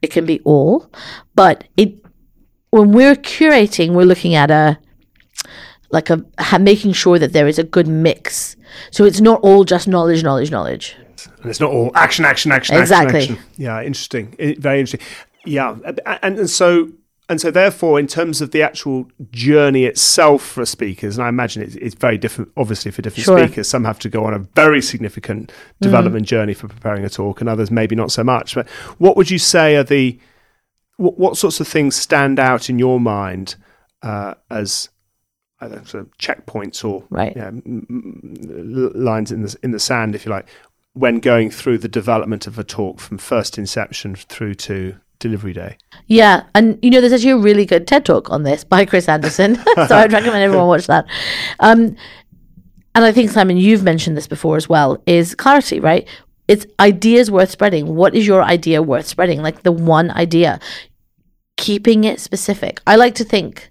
it 0.02 0.12
can 0.12 0.26
be 0.26 0.40
all, 0.44 0.90
but 1.36 1.64
it 1.78 2.04
when 2.72 2.92
we're 2.92 3.16
curating, 3.16 3.92
we're 3.94 4.06
looking 4.06 4.36
at 4.36 4.52
a 4.52 4.78
like 5.92 6.10
a 6.10 6.24
ha- 6.40 6.58
making 6.58 6.92
sure 6.94 7.18
that 7.18 7.34
there 7.34 7.48
is 7.48 7.58
a 7.58 7.64
good 7.64 7.88
mix. 7.88 8.56
So 8.92 9.06
it's 9.06 9.22
not 9.22 9.40
all 9.42 9.64
just 9.64 9.88
knowledge, 9.88 10.22
knowledge, 10.24 10.52
knowledge. 10.52 10.96
and 11.42 11.50
it's 11.50 11.60
not 11.62 11.72
all 11.72 11.92
action, 11.96 12.26
action, 12.26 12.52
action, 12.52 12.76
Exactly. 12.78 13.20
action, 13.22 13.36
action. 13.38 13.50
Yeah, 13.58 13.82
interesting. 13.82 14.36
I- 14.40 14.56
very 14.60 14.80
interesting. 14.82 15.00
Yeah, 15.46 15.78
and, 16.22 16.38
and 16.40 16.50
so 16.50 16.90
and 17.30 17.42
so 17.42 17.52
therefore, 17.52 18.00
in 18.00 18.08
terms 18.08 18.42
of 18.42 18.52
the 18.52 18.62
actual 18.62 19.08
journey 19.32 19.84
itself 19.86 20.42
for 20.44 20.66
speakers, 20.66 21.18
and 21.18 21.26
I 21.26 21.30
imagine 21.30 21.62
it's, 21.64 21.76
it's 21.76 21.96
very 21.96 22.18
different, 22.18 22.52
obviously 22.56 22.92
for 22.92 23.02
different 23.02 23.26
Sure. 23.26 23.40
speakers. 23.46 23.68
Some 23.68 23.84
have 23.84 24.00
to 24.00 24.10
go 24.10 24.24
on 24.26 24.34
a 24.34 24.40
very 24.56 24.82
significant 24.82 25.52
development 25.82 26.26
journey 26.26 26.54
for 26.54 26.68
preparing 26.68 27.04
a 27.06 27.10
talk, 27.10 27.42
and 27.42 27.50
others 27.50 27.70
maybe 27.72 27.96
not 27.96 28.12
so 28.12 28.24
much. 28.24 28.56
But 28.56 28.68
what 28.98 29.18
would 29.18 29.30
you 29.30 29.40
say 29.40 29.76
are 29.76 29.84
the 29.84 30.20
what, 30.98 31.18
what 31.20 31.38
sorts 31.38 31.60
of 31.60 31.68
things 31.68 31.96
stand 31.96 32.40
out 32.40 32.70
in 32.70 32.80
your 32.80 33.00
mind 33.00 33.56
uh, 34.02 34.34
as 34.50 34.90
I 35.60 35.68
don't 35.68 35.78
know, 35.80 35.84
sort 35.86 36.04
of 36.06 36.18
checkpoints 36.18 36.86
or 36.86 37.04
Right. 37.10 37.34
yeah, 37.36 37.48
m- 37.48 37.86
m- 37.90 38.74
l- 38.76 38.92
lines 39.02 39.32
in 39.32 39.42
the 39.42 39.56
in 39.64 39.72
the 39.72 39.80
sand, 39.80 40.16
if 40.16 40.26
you 40.26 40.32
like, 40.32 40.48
when 40.94 41.20
going 41.20 41.50
through 41.52 41.80
the 41.80 41.88
development 41.88 42.48
of 42.48 42.58
a 42.60 42.64
talk 42.64 43.00
from 43.00 43.18
first 43.18 43.58
inception 43.58 44.16
through 44.16 44.54
to 44.56 44.96
delivery 45.20 45.54
day. 45.54 45.78
Yeah, 46.08 46.44
and 46.54 46.80
you 46.82 46.90
know, 46.90 47.02
there's 47.02 47.14
actually 47.14 47.32
a 47.32 47.38
really 47.38 47.66
good 47.66 47.88
TED 47.88 48.06
talk 48.06 48.30
on 48.30 48.44
this 48.44 48.64
by 48.64 48.86
Chris 48.86 49.10
Anderson. 49.10 49.56
so 49.88 49.98
I'd 49.98 50.14
recommend 50.14 50.44
everyone 50.44 50.68
watch 50.68 50.88
that. 50.88 51.06
Um, 51.60 51.96
and 52.96 53.06
I 53.06 53.12
think 53.12 53.30
Simon, 53.30 53.58
you've 53.58 53.84
mentioned 53.84 54.18
this 54.18 54.28
before 54.28 54.58
as 54.58 54.68
well. 54.68 55.02
Is 55.06 55.36
clarity 55.36 55.80
right? 55.80 56.08
It's 56.48 56.66
ideas 56.80 57.30
worth 57.30 57.52
spreading. 57.52 57.96
What 57.96 58.16
is 58.16 58.26
your 58.26 58.42
idea 58.42 58.82
worth 58.82 59.06
spreading? 59.06 59.42
Like 59.42 59.64
the 59.64 59.72
one 59.72 60.12
idea, 60.12 60.60
keeping 61.58 62.06
it 62.06 62.20
specific. 62.20 62.80
I 62.88 62.96
like 62.96 63.16
to 63.16 63.24
think 63.26 63.70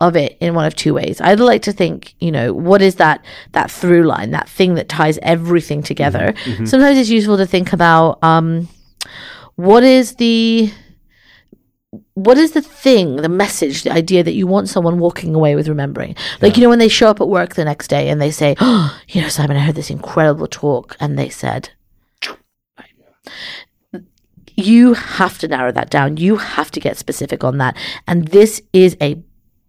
of 0.00 0.16
it 0.16 0.38
in 0.40 0.54
one 0.54 0.64
of 0.64 0.74
two 0.74 0.94
ways. 0.94 1.20
I'd 1.20 1.40
like 1.40 1.62
to 1.62 1.72
think, 1.72 2.14
you 2.20 2.32
know, 2.32 2.54
what 2.54 2.80
is 2.80 2.94
that 2.94 3.22
that 3.52 3.70
through 3.70 4.04
line, 4.04 4.30
that 4.30 4.48
thing 4.48 4.74
that 4.74 4.88
ties 4.88 5.18
everything 5.22 5.82
together. 5.82 6.32
Sometimes 6.66 6.96
it's 6.96 7.10
useful 7.10 7.36
to 7.36 7.46
think 7.46 7.72
about 7.72 8.22
um, 8.22 8.68
what 9.56 9.84
is 9.84 10.16
the 10.16 10.72
what 12.14 12.38
is 12.38 12.52
the 12.52 12.62
thing, 12.62 13.16
the 13.16 13.28
message, 13.28 13.82
the 13.82 13.90
idea 13.90 14.22
that 14.22 14.34
you 14.34 14.46
want 14.46 14.68
someone 14.68 14.98
walking 14.98 15.34
away 15.34 15.56
with 15.56 15.68
remembering? 15.68 16.14
Like, 16.40 16.56
you 16.56 16.62
know, 16.62 16.68
when 16.68 16.78
they 16.78 16.88
show 16.88 17.08
up 17.08 17.20
at 17.20 17.28
work 17.28 17.54
the 17.54 17.64
next 17.64 17.88
day 17.88 18.08
and 18.08 18.20
they 18.20 18.30
say, 18.30 18.54
Oh, 18.60 19.00
you 19.08 19.22
know, 19.22 19.28
Simon, 19.28 19.56
I 19.56 19.60
heard 19.60 19.74
this 19.74 19.90
incredible 19.90 20.46
talk. 20.46 20.96
And 21.00 21.18
they 21.18 21.28
said, 21.28 21.70
You 24.54 24.94
have 24.94 25.38
to 25.38 25.48
narrow 25.48 25.72
that 25.72 25.90
down. 25.90 26.16
You 26.16 26.36
have 26.36 26.70
to 26.72 26.80
get 26.80 26.98
specific 26.98 27.42
on 27.42 27.58
that. 27.58 27.76
And 28.06 28.28
this 28.28 28.62
is 28.72 28.96
a 29.00 29.22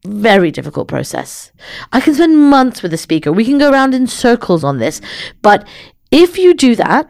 very 0.05 0.51
difficult 0.51 0.87
process. 0.87 1.51
I 1.91 2.01
can 2.01 2.15
spend 2.15 2.37
months 2.37 2.81
with 2.81 2.93
a 2.93 2.97
speaker. 2.97 3.31
We 3.31 3.45
can 3.45 3.57
go 3.57 3.71
around 3.71 3.93
in 3.93 4.07
circles 4.07 4.63
on 4.63 4.79
this. 4.79 4.99
But 5.41 5.67
if 6.11 6.37
you 6.37 6.53
do 6.53 6.75
that, 6.75 7.09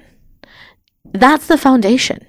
that's 1.14 1.48
the 1.48 1.58
foundation. 1.58 2.26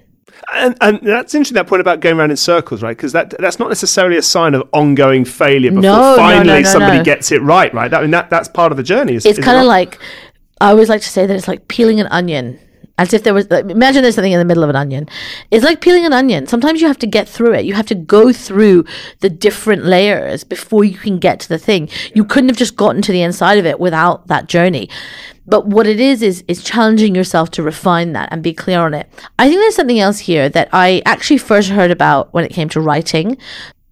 And, 0.55 0.77
and 0.81 0.99
that's 1.01 1.33
interesting 1.33 1.55
that 1.55 1.67
point 1.67 1.81
about 1.81 1.99
going 1.99 2.17
around 2.17 2.31
in 2.31 2.37
circles, 2.37 2.81
right? 2.81 2.95
Because 2.95 3.11
that 3.13 3.33
that's 3.39 3.59
not 3.59 3.69
necessarily 3.69 4.17
a 4.17 4.21
sign 4.21 4.53
of 4.53 4.67
ongoing 4.71 5.25
failure 5.25 5.71
before 5.71 5.81
No, 5.81 6.15
finally 6.15 6.47
no, 6.47 6.59
no, 6.59 6.63
somebody 6.63 7.03
gets 7.03 7.31
it 7.31 7.41
right, 7.41 7.73
right? 7.73 7.89
That, 7.89 7.99
I 7.99 8.01
mean, 8.01 8.11
that 8.11 8.29
that's 8.29 8.47
part 8.47 8.71
of 8.71 8.77
the 8.77 8.83
journey. 8.83 9.15
Is, 9.15 9.25
It's 9.25 9.39
kind 9.39 9.57
of 9.57 9.63
not? 9.63 9.69
like 9.69 9.99
I 10.61 10.69
always 10.69 10.89
like 10.89 11.01
to 11.01 11.09
say 11.09 11.25
that 11.25 11.35
it's 11.35 11.47
like 11.47 11.67
peeling 11.67 11.99
an 11.99 12.07
onion. 12.07 12.59
As 12.99 13.11
if 13.11 13.23
there 13.23 13.33
was, 13.33 13.49
like, 13.49 13.65
imagine 13.65 14.03
there's 14.03 14.13
something 14.13 14.31
in 14.31 14.39
the 14.39 14.45
middle 14.45 14.63
of 14.63 14.69
an 14.69 14.75
onion. 14.75 15.09
It's 15.49 15.65
like 15.65 15.81
peeling 15.81 16.05
an 16.05 16.13
onion. 16.13 16.45
Sometimes 16.45 16.79
you 16.79 16.87
have 16.87 16.99
to 16.99 17.07
get 17.07 17.27
through 17.27 17.53
it. 17.53 17.65
You 17.65 17.73
have 17.73 17.87
to 17.87 17.95
go 17.95 18.31
through 18.31 18.85
the 19.21 19.31
different 19.31 19.83
layers 19.83 20.43
before 20.43 20.83
you 20.83 20.97
can 20.97 21.17
get 21.17 21.39
to 21.39 21.49
the 21.49 21.57
thing. 21.57 21.89
You 22.13 22.23
couldn't 22.23 22.49
have 22.49 22.57
just 22.57 22.75
gotten 22.75 23.01
to 23.01 23.11
the 23.11 23.23
inside 23.23 23.57
of 23.57 23.65
it 23.65 23.79
without 23.79 24.27
that 24.27 24.47
journey. 24.47 24.89
But 25.45 25.65
what 25.65 25.87
it 25.87 25.99
is 25.99 26.21
is 26.21 26.43
is 26.47 26.63
challenging 26.63 27.15
yourself 27.15 27.51
to 27.51 27.63
refine 27.63 28.13
that 28.13 28.29
and 28.31 28.43
be 28.43 28.53
clear 28.53 28.79
on 28.79 28.93
it. 28.93 29.09
I 29.39 29.47
think 29.47 29.59
there's 29.59 29.75
something 29.75 29.99
else 29.99 30.19
here 30.19 30.47
that 30.49 30.69
I 30.71 31.01
actually 31.05 31.39
first 31.39 31.69
heard 31.69 31.91
about 31.91 32.33
when 32.33 32.45
it 32.45 32.53
came 32.53 32.69
to 32.69 32.79
writing. 32.79 33.37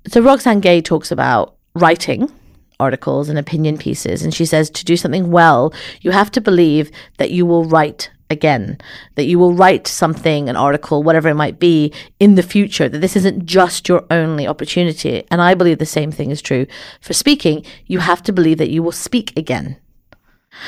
So 0.07 0.21
Roxane 0.21 0.61
Gay 0.61 0.81
talks 0.81 1.11
about 1.11 1.55
writing 1.75 2.31
articles 2.79 3.29
and 3.29 3.37
opinion 3.37 3.77
pieces. 3.77 4.23
And 4.23 4.33
she 4.33 4.45
says 4.45 4.69
to 4.71 4.85
do 4.85 4.97
something 4.97 5.29
well, 5.31 5.73
you 6.01 6.11
have 6.11 6.31
to 6.31 6.41
believe 6.41 6.91
that 7.17 7.31
you 7.31 7.45
will 7.45 7.65
write 7.65 8.09
again, 8.31 8.79
that 9.15 9.25
you 9.25 9.37
will 9.37 9.53
write 9.53 9.87
something, 9.87 10.49
an 10.49 10.55
article, 10.55 11.03
whatever 11.03 11.29
it 11.29 11.35
might 11.35 11.59
be, 11.59 11.93
in 12.19 12.35
the 12.35 12.43
future, 12.43 12.89
that 12.89 12.99
this 12.99 13.15
isn't 13.15 13.45
just 13.45 13.87
your 13.87 14.05
only 14.09 14.47
opportunity. 14.47 15.23
And 15.29 15.41
I 15.41 15.53
believe 15.53 15.77
the 15.77 15.85
same 15.85 16.11
thing 16.11 16.31
is 16.31 16.41
true 16.41 16.65
for 17.01 17.13
speaking. 17.13 17.63
You 17.85 17.99
have 17.99 18.23
to 18.23 18.33
believe 18.33 18.57
that 18.57 18.71
you 18.71 18.81
will 18.81 18.91
speak 18.91 19.37
again 19.37 19.77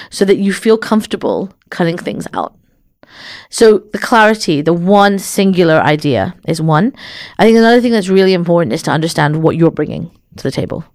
so 0.09 0.25
that 0.25 0.37
you 0.37 0.53
feel 0.53 0.77
comfortable 0.77 1.51
cutting 1.69 1.97
things 1.97 2.27
out. 2.33 2.55
So 3.49 3.79
the 3.91 3.99
clarity, 3.99 4.61
the 4.61 4.73
one 4.73 5.19
singular 5.19 5.79
idea 5.81 6.35
is 6.47 6.61
one. 6.61 6.93
I 7.37 7.45
think 7.45 7.57
another 7.57 7.81
thing 7.81 7.91
that's 7.91 8.09
really 8.09 8.33
important 8.33 8.73
is 8.73 8.83
to 8.83 8.91
understand 8.91 9.43
what 9.43 9.55
you're 9.55 9.71
bringing 9.71 10.11
to 10.37 10.43
the 10.43 10.51
table. 10.51 10.85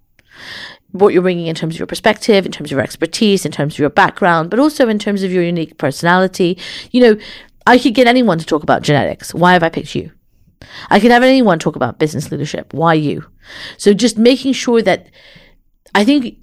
What 0.91 1.13
you're 1.13 1.21
bringing 1.21 1.47
in 1.47 1.55
terms 1.55 1.75
of 1.75 1.79
your 1.79 1.87
perspective, 1.87 2.45
in 2.45 2.51
terms 2.51 2.67
of 2.67 2.71
your 2.71 2.81
expertise, 2.81 3.45
in 3.45 3.51
terms 3.51 3.75
of 3.75 3.79
your 3.79 3.89
background, 3.89 4.49
but 4.49 4.59
also 4.59 4.89
in 4.89 4.97
terms 4.97 5.23
of 5.23 5.31
your 5.31 5.43
unique 5.43 5.77
personality. 5.77 6.57
You 6.91 7.01
know, 7.01 7.17
I 7.67 7.77
could 7.77 7.93
get 7.93 8.07
anyone 8.07 8.39
to 8.39 8.45
talk 8.45 8.63
about 8.63 8.81
genetics. 8.81 9.33
Why 9.33 9.53
have 9.53 9.63
I 9.63 9.69
picked 9.69 9.93
you? 9.93 10.11
I 10.89 10.99
could 10.99 11.11
have 11.11 11.23
anyone 11.23 11.59
talk 11.59 11.75
about 11.75 11.99
business 11.99 12.31
leadership. 12.31 12.73
Why 12.73 12.95
you? 12.95 13.25
So 13.77 13.93
just 13.93 14.17
making 14.17 14.53
sure 14.53 14.81
that 14.81 15.07
I 15.93 16.03
think 16.03 16.37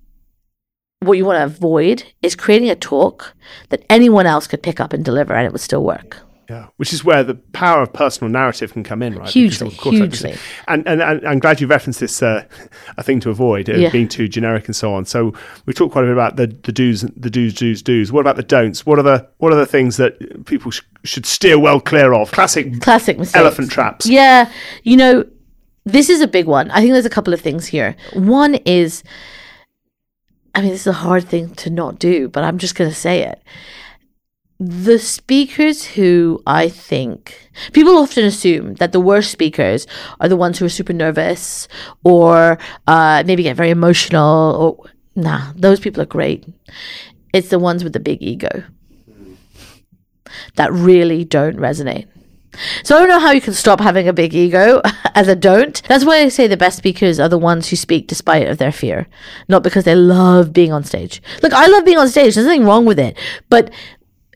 what 1.00 1.18
you 1.18 1.24
want 1.24 1.38
to 1.38 1.44
avoid 1.44 2.04
is 2.22 2.34
creating 2.34 2.70
a 2.70 2.76
talk 2.76 3.34
that 3.68 3.84
anyone 3.90 4.26
else 4.26 4.46
could 4.46 4.62
pick 4.62 4.80
up 4.80 4.92
and 4.92 5.04
deliver 5.04 5.34
and 5.34 5.46
it 5.46 5.52
would 5.52 5.60
still 5.60 5.84
work. 5.84 6.25
Yeah, 6.48 6.68
which 6.76 6.92
is 6.92 7.02
where 7.02 7.24
the 7.24 7.34
power 7.34 7.82
of 7.82 7.92
personal 7.92 8.30
narrative 8.30 8.72
can 8.72 8.84
come 8.84 9.02
in, 9.02 9.16
right? 9.16 9.28
Hugely, 9.28 9.70
hugely. 9.70 10.36
And, 10.68 10.86
and, 10.86 11.02
and 11.02 11.26
I'm 11.26 11.40
glad 11.40 11.60
you 11.60 11.66
referenced 11.66 11.98
this, 11.98 12.22
uh, 12.22 12.44
a 12.96 13.02
thing 13.02 13.18
to 13.20 13.30
avoid, 13.30 13.68
uh, 13.68 13.74
yeah. 13.74 13.90
being 13.90 14.06
too 14.06 14.28
generic 14.28 14.66
and 14.66 14.76
so 14.76 14.94
on. 14.94 15.06
So 15.06 15.34
we 15.64 15.72
talked 15.72 15.92
quite 15.92 16.04
a 16.04 16.06
bit 16.06 16.12
about 16.12 16.36
the, 16.36 16.46
the 16.46 16.70
do's, 16.70 17.00
the 17.00 17.30
do's, 17.30 17.52
do's, 17.52 17.82
do's. 17.82 18.12
What 18.12 18.20
about 18.20 18.36
the 18.36 18.44
don'ts? 18.44 18.86
What 18.86 18.98
are 18.98 19.02
the 19.02 19.28
what 19.38 19.52
are 19.52 19.56
the 19.56 19.66
things 19.66 19.96
that 19.96 20.46
people 20.46 20.70
sh- 20.70 20.82
should 21.02 21.26
steer 21.26 21.58
well 21.58 21.80
clear 21.80 22.12
of? 22.12 22.30
Classic, 22.30 22.80
classic 22.80 23.18
mistakes. 23.18 23.36
elephant 23.36 23.72
traps. 23.72 24.06
Yeah, 24.06 24.50
you 24.84 24.96
know, 24.96 25.24
this 25.84 26.08
is 26.08 26.20
a 26.20 26.28
big 26.28 26.46
one. 26.46 26.70
I 26.70 26.80
think 26.80 26.92
there's 26.92 27.06
a 27.06 27.10
couple 27.10 27.34
of 27.34 27.40
things 27.40 27.66
here. 27.66 27.96
One 28.12 28.54
is, 28.66 29.02
I 30.54 30.60
mean, 30.60 30.70
this 30.70 30.82
is 30.82 30.86
a 30.86 30.92
hard 30.92 31.24
thing 31.24 31.54
to 31.56 31.70
not 31.70 31.98
do, 31.98 32.28
but 32.28 32.44
I'm 32.44 32.58
just 32.58 32.76
going 32.76 32.88
to 32.88 32.96
say 32.96 33.22
it 33.22 33.42
the 34.58 34.98
speakers 34.98 35.84
who 35.84 36.42
I 36.46 36.68
think 36.68 37.50
people 37.72 37.96
often 37.98 38.24
assume 38.24 38.74
that 38.74 38.92
the 38.92 39.00
worst 39.00 39.30
speakers 39.30 39.86
are 40.20 40.28
the 40.28 40.36
ones 40.36 40.58
who 40.58 40.64
are 40.64 40.70
super 40.70 40.94
nervous 40.94 41.68
or 42.04 42.58
uh, 42.86 43.22
maybe 43.26 43.42
get 43.42 43.56
very 43.56 43.70
emotional 43.70 44.56
or 44.84 44.90
nah, 45.14 45.52
those 45.54 45.80
people 45.80 46.02
are 46.02 46.06
great. 46.06 46.46
It's 47.32 47.48
the 47.48 47.58
ones 47.58 47.84
with 47.84 47.92
the 47.92 48.00
big 48.00 48.22
ego 48.22 48.64
that 50.54 50.72
really 50.72 51.24
don't 51.24 51.56
resonate. 51.56 52.08
So 52.84 52.96
I 52.96 53.00
don't 53.00 53.08
know 53.08 53.20
how 53.20 53.32
you 53.32 53.40
can 53.40 53.52
stop 53.52 53.80
having 53.80 54.08
a 54.08 54.12
big 54.12 54.34
ego 54.34 54.80
as 55.14 55.28
a 55.28 55.36
don't. 55.36 55.80
That's 55.88 56.04
why 56.04 56.18
I 56.18 56.28
say 56.28 56.46
the 56.46 56.56
best 56.56 56.78
speakers 56.78 57.20
are 57.20 57.28
the 57.28 57.38
ones 57.38 57.68
who 57.68 57.76
speak 57.76 58.06
despite 58.06 58.48
of 58.48 58.58
their 58.58 58.72
fear, 58.72 59.06
not 59.48 59.62
because 59.62 59.84
they 59.84 59.94
love 59.94 60.52
being 60.52 60.72
on 60.72 60.84
stage. 60.84 61.22
Look, 61.42 61.52
I 61.52 61.66
love 61.66 61.84
being 61.84 61.98
on 61.98 62.08
stage. 62.08 62.34
There's 62.34 62.46
nothing 62.46 62.64
wrong 62.64 62.86
with 62.86 62.98
it, 62.98 63.18
but 63.48 63.70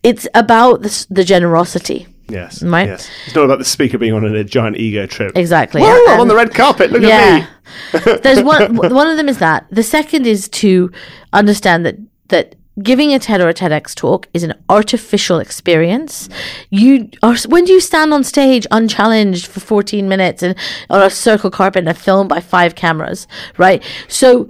it's 0.02 0.26
about 0.34 0.82
the, 0.82 1.06
the 1.10 1.24
generosity. 1.24 2.06
Yes. 2.28 2.62
Right? 2.62 2.86
Yes. 2.86 3.08
It's 3.26 3.34
not 3.34 3.44
about 3.44 3.58
the 3.58 3.64
speaker 3.64 3.98
being 3.98 4.12
on 4.12 4.24
a 4.24 4.44
giant 4.44 4.76
ego 4.76 5.06
trip. 5.06 5.36
Exactly. 5.36 5.82
Whoa, 5.82 6.04
I'm 6.08 6.20
on 6.20 6.28
the 6.28 6.36
red 6.36 6.54
carpet. 6.54 6.90
Look 6.90 7.02
yeah. 7.02 7.46
at 7.94 8.04
me. 8.06 8.18
There's 8.22 8.42
one 8.42 8.76
one 8.76 9.06
of 9.06 9.16
them 9.16 9.28
is 9.28 9.38
that. 9.38 9.66
The 9.70 9.82
second 9.82 10.26
is 10.26 10.48
to 10.50 10.90
understand 11.32 11.84
that 11.86 11.96
that 12.28 12.54
giving 12.82 13.12
a 13.12 13.18
TED 13.18 13.40
or 13.40 13.48
a 13.48 13.54
TEDx 13.54 13.94
talk 13.94 14.28
is 14.32 14.42
an 14.42 14.54
artificial 14.68 15.38
experience. 15.38 16.28
You 16.70 17.10
are 17.22 17.36
when 17.48 17.64
do 17.64 17.72
you 17.72 17.80
stand 17.80 18.14
on 18.14 18.22
stage 18.24 18.66
unchallenged 18.70 19.46
for 19.46 19.60
14 19.60 20.08
minutes 20.08 20.42
and 20.42 20.56
on 20.88 21.02
a 21.02 21.10
circle 21.10 21.50
carpet 21.50 21.80
and 21.80 21.88
a 21.88 21.94
film 21.94 22.28
by 22.28 22.40
five 22.40 22.74
cameras, 22.74 23.26
right? 23.58 23.82
So 24.08 24.48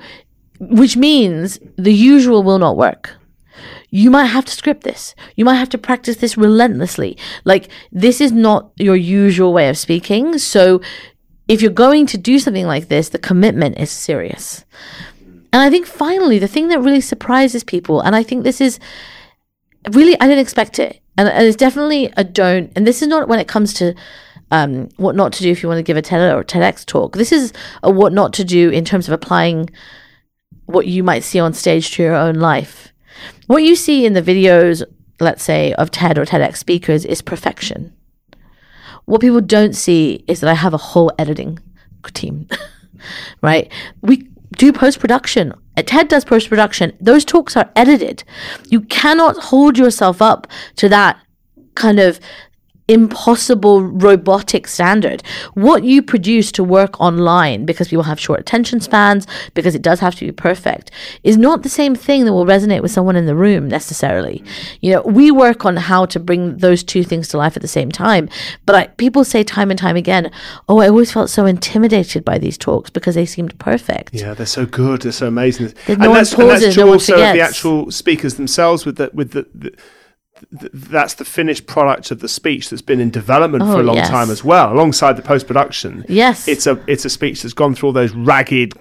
which 0.60 0.96
means 0.96 1.58
the 1.76 1.94
usual 1.94 2.42
will 2.42 2.58
not 2.58 2.76
work 2.76 3.16
you 3.90 4.10
might 4.10 4.26
have 4.26 4.44
to 4.44 4.52
script 4.52 4.84
this. 4.84 5.14
You 5.36 5.44
might 5.44 5.56
have 5.56 5.68
to 5.70 5.78
practice 5.78 6.16
this 6.16 6.36
relentlessly. 6.36 7.16
Like, 7.44 7.68
this 7.92 8.20
is 8.20 8.32
not 8.32 8.70
your 8.76 8.96
usual 8.96 9.52
way 9.52 9.68
of 9.68 9.76
speaking. 9.76 10.38
So, 10.38 10.80
if 11.48 11.60
you're 11.60 11.72
going 11.72 12.06
to 12.06 12.18
do 12.18 12.38
something 12.38 12.66
like 12.66 12.88
this, 12.88 13.08
the 13.08 13.18
commitment 13.18 13.78
is 13.78 13.90
serious. 13.90 14.64
And 15.52 15.60
I 15.60 15.68
think 15.68 15.86
finally, 15.86 16.38
the 16.38 16.46
thing 16.46 16.68
that 16.68 16.80
really 16.80 17.00
surprises 17.00 17.64
people, 17.64 18.00
and 18.00 18.14
I 18.14 18.22
think 18.22 18.44
this 18.44 18.60
is 18.60 18.78
really, 19.90 20.14
I 20.20 20.28
didn't 20.28 20.42
expect 20.42 20.78
it. 20.78 21.00
And, 21.18 21.28
and 21.28 21.44
it's 21.44 21.56
definitely 21.56 22.12
a 22.16 22.22
don't. 22.22 22.72
And 22.76 22.86
this 22.86 23.02
is 23.02 23.08
not 23.08 23.28
when 23.28 23.40
it 23.40 23.48
comes 23.48 23.74
to 23.74 23.94
um, 24.52 24.88
what 24.96 25.16
not 25.16 25.32
to 25.34 25.42
do 25.42 25.50
if 25.50 25.62
you 25.62 25.68
want 25.68 25.78
to 25.78 25.82
give 25.82 25.96
a 25.96 26.02
TED 26.02 26.32
or 26.32 26.40
a 26.40 26.44
TEDx 26.44 26.86
talk. 26.86 27.16
This 27.16 27.32
is 27.32 27.52
a 27.82 27.90
what 27.90 28.12
not 28.12 28.32
to 28.34 28.44
do 28.44 28.70
in 28.70 28.84
terms 28.84 29.08
of 29.08 29.12
applying 29.12 29.70
what 30.66 30.86
you 30.86 31.02
might 31.02 31.24
see 31.24 31.40
on 31.40 31.52
stage 31.52 31.90
to 31.92 32.02
your 32.02 32.14
own 32.14 32.36
life. 32.36 32.92
What 33.50 33.64
you 33.64 33.74
see 33.74 34.06
in 34.06 34.12
the 34.12 34.22
videos, 34.22 34.84
let's 35.18 35.42
say, 35.42 35.72
of 35.72 35.90
TED 35.90 36.18
or 36.18 36.24
TEDx 36.24 36.58
speakers 36.58 37.04
is 37.04 37.20
perfection. 37.20 37.92
What 39.06 39.20
people 39.20 39.40
don't 39.40 39.74
see 39.74 40.24
is 40.28 40.38
that 40.38 40.48
I 40.48 40.54
have 40.54 40.72
a 40.72 40.76
whole 40.76 41.10
editing 41.18 41.58
team, 42.14 42.46
right? 43.42 43.68
We 44.02 44.28
do 44.56 44.72
post 44.72 45.00
production. 45.00 45.52
TED 45.76 46.06
does 46.06 46.24
post 46.24 46.48
production. 46.48 46.96
Those 47.00 47.24
talks 47.24 47.56
are 47.56 47.68
edited. 47.74 48.22
You 48.68 48.82
cannot 48.82 49.36
hold 49.36 49.76
yourself 49.76 50.22
up 50.22 50.46
to 50.76 50.88
that 50.88 51.18
kind 51.74 51.98
of 51.98 52.20
impossible 52.90 53.82
robotic 53.82 54.66
standard. 54.66 55.22
What 55.54 55.84
you 55.84 56.02
produce 56.02 56.50
to 56.52 56.64
work 56.64 57.00
online, 57.00 57.64
because 57.64 57.88
people 57.88 58.02
have 58.02 58.18
short 58.18 58.40
attention 58.40 58.80
spans, 58.80 59.28
because 59.54 59.76
it 59.76 59.82
does 59.82 60.00
have 60.00 60.16
to 60.16 60.26
be 60.26 60.32
perfect, 60.32 60.90
is 61.22 61.36
not 61.36 61.62
the 61.62 61.68
same 61.68 61.94
thing 61.94 62.24
that 62.24 62.32
will 62.32 62.44
resonate 62.44 62.82
with 62.82 62.90
someone 62.90 63.14
in 63.14 63.26
the 63.26 63.36
room 63.36 63.68
necessarily. 63.68 64.42
You 64.80 64.92
know, 64.92 65.02
we 65.02 65.30
work 65.30 65.64
on 65.64 65.76
how 65.76 66.04
to 66.06 66.18
bring 66.18 66.58
those 66.58 66.82
two 66.82 67.04
things 67.04 67.28
to 67.28 67.38
life 67.38 67.56
at 67.56 67.62
the 67.62 67.68
same 67.68 67.92
time. 67.92 68.28
But 68.66 68.74
I, 68.74 68.86
people 68.88 69.22
say 69.22 69.44
time 69.44 69.70
and 69.70 69.78
time 69.78 69.96
again, 69.96 70.32
oh, 70.68 70.80
I 70.80 70.88
always 70.88 71.12
felt 71.12 71.30
so 71.30 71.46
intimidated 71.46 72.24
by 72.24 72.38
these 72.38 72.58
talks 72.58 72.90
because 72.90 73.14
they 73.14 73.26
seemed 73.26 73.56
perfect. 73.60 74.14
Yeah, 74.14 74.34
they're 74.34 74.46
so 74.46 74.66
good. 74.66 75.02
They're 75.02 75.12
so 75.12 75.28
amazing. 75.28 75.74
That 75.86 75.98
no 75.98 76.06
and, 76.06 76.16
that's, 76.16 76.34
pauses, 76.34 76.40
and 76.40 76.62
that's 76.62 76.74
true 76.74 76.84
no 76.86 76.92
also 76.92 77.14
of 77.14 77.34
the 77.34 77.40
actual 77.40 77.90
speakers 77.92 78.34
themselves 78.34 78.84
with 78.84 78.96
the, 78.96 79.10
with 79.14 79.30
the, 79.30 79.46
the 79.54 79.72
that's 80.50 81.14
the 81.14 81.24
finished 81.24 81.66
product 81.66 82.10
of 82.10 82.20
the 82.20 82.28
speech 82.28 82.70
that's 82.70 82.82
been 82.82 83.00
in 83.00 83.10
development 83.10 83.62
oh, 83.62 83.72
for 83.72 83.78
a 83.78 83.82
oh, 83.82 83.86
long 83.86 83.96
yes. 83.96 84.08
time 84.08 84.30
as 84.30 84.44
well, 84.44 84.72
alongside 84.72 85.16
the 85.16 85.22
post 85.22 85.46
production. 85.46 86.04
Yes, 86.08 86.48
it's 86.48 86.66
a 86.66 86.82
it's 86.86 87.04
a 87.04 87.10
speech 87.10 87.42
that's 87.42 87.54
gone 87.54 87.74
through 87.74 87.88
all 87.88 87.92
those 87.92 88.12
ragged 88.12 88.74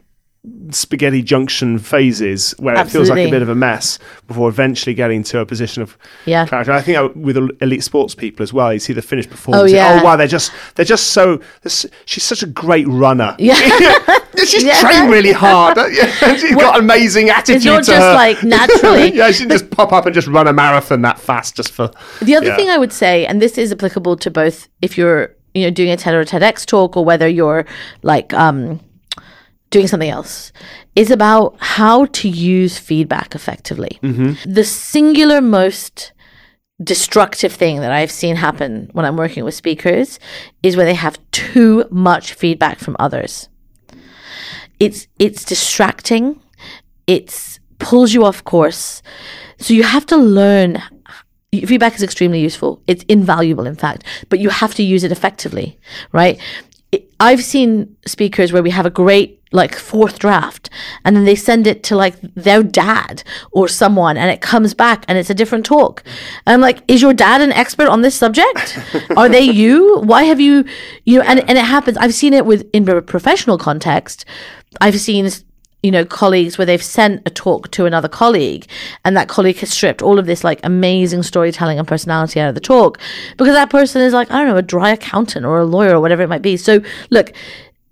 spaghetti 0.72 1.22
junction 1.22 1.78
phases 1.78 2.52
where 2.60 2.76
Absolutely. 2.76 2.90
it 2.90 2.92
feels 2.92 3.10
like 3.10 3.28
a 3.28 3.32
bit 3.32 3.42
of 3.42 3.50
a 3.50 3.56
mess 3.56 4.00
before 4.26 4.48
eventually 4.48 4.94
getting 4.94 5.22
to 5.22 5.40
a 5.40 5.46
position 5.46 5.84
of 5.84 5.98
yeah. 6.26 6.46
character. 6.46 6.72
I 6.72 6.82
think 6.82 7.14
with 7.16 7.38
elite 7.62 7.84
sports 7.84 8.16
people 8.16 8.44
as 8.44 8.54
well, 8.54 8.72
you 8.72 8.80
see 8.80 8.94
the 8.94 9.02
finished 9.02 9.30
performance. 9.30 9.72
Oh 9.72 9.76
yeah. 9.76 10.00
Oh 10.00 10.06
wow, 10.06 10.16
they're 10.16 10.28
just 10.28 10.52
they're 10.76 10.86
just 10.86 11.08
so. 11.08 11.42
She's 12.06 12.24
such 12.24 12.42
a 12.42 12.48
great 12.48 12.88
runner. 12.88 13.36
Yeah. 13.38 13.56
she's 14.38 14.64
yeah. 14.64 14.80
trained 14.80 15.12
really 15.12 15.34
hard. 15.34 15.78
she's 16.40 16.56
well, 16.56 16.72
got 16.72 16.80
amazing 16.80 17.30
attitude. 17.30 17.58
It's 17.58 17.66
not 17.66 17.84
just 17.84 18.02
her. 18.02 18.14
like 18.14 18.42
naturally. 18.42 19.14
yeah, 19.14 19.32
she 19.32 19.44
can 19.44 19.50
just 19.50 19.70
pop 19.72 19.92
up 19.92 20.06
and 20.06 20.16
just 20.16 20.28
run 20.28 20.48
a 20.48 20.54
marathon 20.54 21.02
that 21.02 21.20
fast 21.20 21.58
just 21.58 21.74
for. 21.74 21.92
The 22.22 22.36
other 22.36 22.48
yeah. 22.48 22.56
thing 22.56 22.70
I 22.70 22.78
would 22.78 22.94
say, 22.94 23.26
and 23.26 23.42
this 23.42 23.58
is 23.58 23.74
applicable 23.74 24.16
to 24.18 24.32
both 24.32 24.70
if 24.82 24.98
you're 24.98 25.36
you 25.54 25.66
know 25.66 25.72
doing 25.72 25.90
a 25.90 25.98
TED 25.98 26.14
or 26.14 26.22
a 26.22 26.26
TEDx 26.26 26.66
talk, 26.66 26.96
or 26.96 27.04
whether 27.04 27.28
you're 27.28 27.66
like 28.04 28.34
um 28.34 28.80
doing 29.70 29.88
something 29.88 30.10
else 30.10 30.52
is 30.96 31.12
about 31.12 31.56
how 31.60 32.06
to 32.06 32.28
use 32.28 32.78
feedback 32.78 33.36
effectively. 33.36 34.00
Mm-hmm. 34.02 34.52
The 34.52 34.64
singular 34.64 35.42
most 35.42 36.12
destructive 36.82 37.54
thing 37.54 37.82
that 37.82 37.92
I've 37.92 38.12
seen 38.12 38.36
happen 38.36 38.90
when 38.94 39.06
I'm 39.06 39.18
working 39.18 39.44
with 39.44 39.54
speakers 39.54 40.20
is 40.64 40.78
where 40.78 40.86
they 40.86 40.94
have 40.94 41.20
too 41.32 41.86
much 41.92 42.34
feedback 42.34 42.80
from 42.80 42.96
others. 43.00 43.50
It's 44.80 45.08
it's 45.20 45.44
distracting. 45.44 46.40
It's 47.06 47.60
pulls 47.80 48.14
you 48.14 48.24
off 48.26 48.44
course. 48.44 49.02
So 49.58 49.74
you 49.74 49.84
have 49.84 50.06
to 50.08 50.18
learn 50.18 50.82
feedback 51.52 51.96
is 51.96 52.04
extremely 52.04 52.40
useful. 52.40 52.82
It's 52.88 53.04
invaluable 53.04 53.66
in 53.66 53.76
fact, 53.76 54.04
but 54.30 54.40
you 54.40 54.50
have 54.50 54.74
to 54.76 54.84
use 54.84 55.04
it 55.04 55.12
effectively, 55.12 55.78
right? 56.14 56.40
I've 57.20 57.44
seen 57.44 57.96
speakers 58.06 58.54
where 58.54 58.64
we 58.64 58.70
have 58.72 58.86
a 58.86 58.90
great 58.90 59.39
like 59.52 59.76
fourth 59.76 60.20
draft 60.20 60.70
and 61.04 61.16
then 61.16 61.26
they 61.26 61.36
send 61.36 61.66
it 61.66 61.82
to 61.84 61.96
like 61.96 62.16
their 62.36 62.62
dad 62.62 63.24
or 63.52 63.68
someone 63.68 64.16
and 64.16 64.30
it 64.30 64.42
comes 64.42 64.74
back 64.74 65.06
and 65.08 65.18
it's 65.18 65.30
a 65.30 65.34
different 65.34 65.66
talk. 65.66 66.04
And 66.46 66.54
i'm 66.54 66.62
like 66.62 66.84
is 66.88 67.02
your 67.02 67.14
dad 67.14 67.42
an 67.42 67.52
expert 67.52 67.88
on 67.88 68.02
this 68.02 68.16
subject? 68.16 68.78
Are 69.18 69.30
they 69.30 69.42
you? 69.64 70.00
Why 70.02 70.24
have 70.24 70.40
you 70.40 70.66
you 71.06 71.20
know 71.20 71.26
and, 71.26 71.40
and 71.40 71.58
it 71.58 71.66
happens. 71.66 71.98
I've 71.98 72.14
seen 72.14 72.34
it 72.34 72.46
with 72.46 72.70
in 72.74 72.88
a 72.88 73.02
professional 73.02 73.58
context. 73.58 74.26
I've 74.82 75.00
seen 75.00 75.30
you 75.82 75.92
know 75.92 76.06
colleagues 76.06 76.58
where 76.58 76.66
they've 76.66 76.84
sent 76.84 77.22
a 77.26 77.30
talk 77.30 77.72
to 77.72 77.86
another 77.86 78.10
colleague 78.10 78.68
and 79.06 79.16
that 79.16 79.30
colleague 79.30 79.58
has 79.58 79.72
stripped 79.72 80.02
all 80.02 80.20
of 80.20 80.26
this 80.26 80.44
like 80.44 80.60
amazing 80.64 81.24
storytelling 81.24 81.80
and 81.80 81.88
personality 81.88 82.40
out 82.40 82.50
of 82.50 82.56
the 82.56 82.62
talk 82.62 83.00
because 83.38 83.54
that 83.54 83.70
person 83.70 84.02
is 84.02 84.12
like 84.12 84.30
i 84.30 84.38
don't 84.38 84.48
know 84.48 84.58
a 84.58 84.62
dry 84.62 84.90
accountant 84.90 85.46
or 85.46 85.60
a 85.60 85.66
lawyer 85.66 85.96
or 85.96 86.02
whatever 86.02 86.22
it 86.22 86.28
might 86.28 86.42
be. 86.42 86.58
So 86.58 86.82
look 87.10 87.32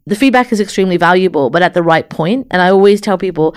the 0.07 0.15
feedback 0.15 0.53
is 0.53 0.61
extremely 0.61 0.95
valuable, 0.95 1.49
but 1.49 1.61
at 1.61 1.73
the 1.73 1.83
right 1.83 2.09
point. 2.09 2.47
And 2.49 2.61
I 2.61 2.69
always 2.69 3.01
tell 3.01 3.17
people 3.17 3.55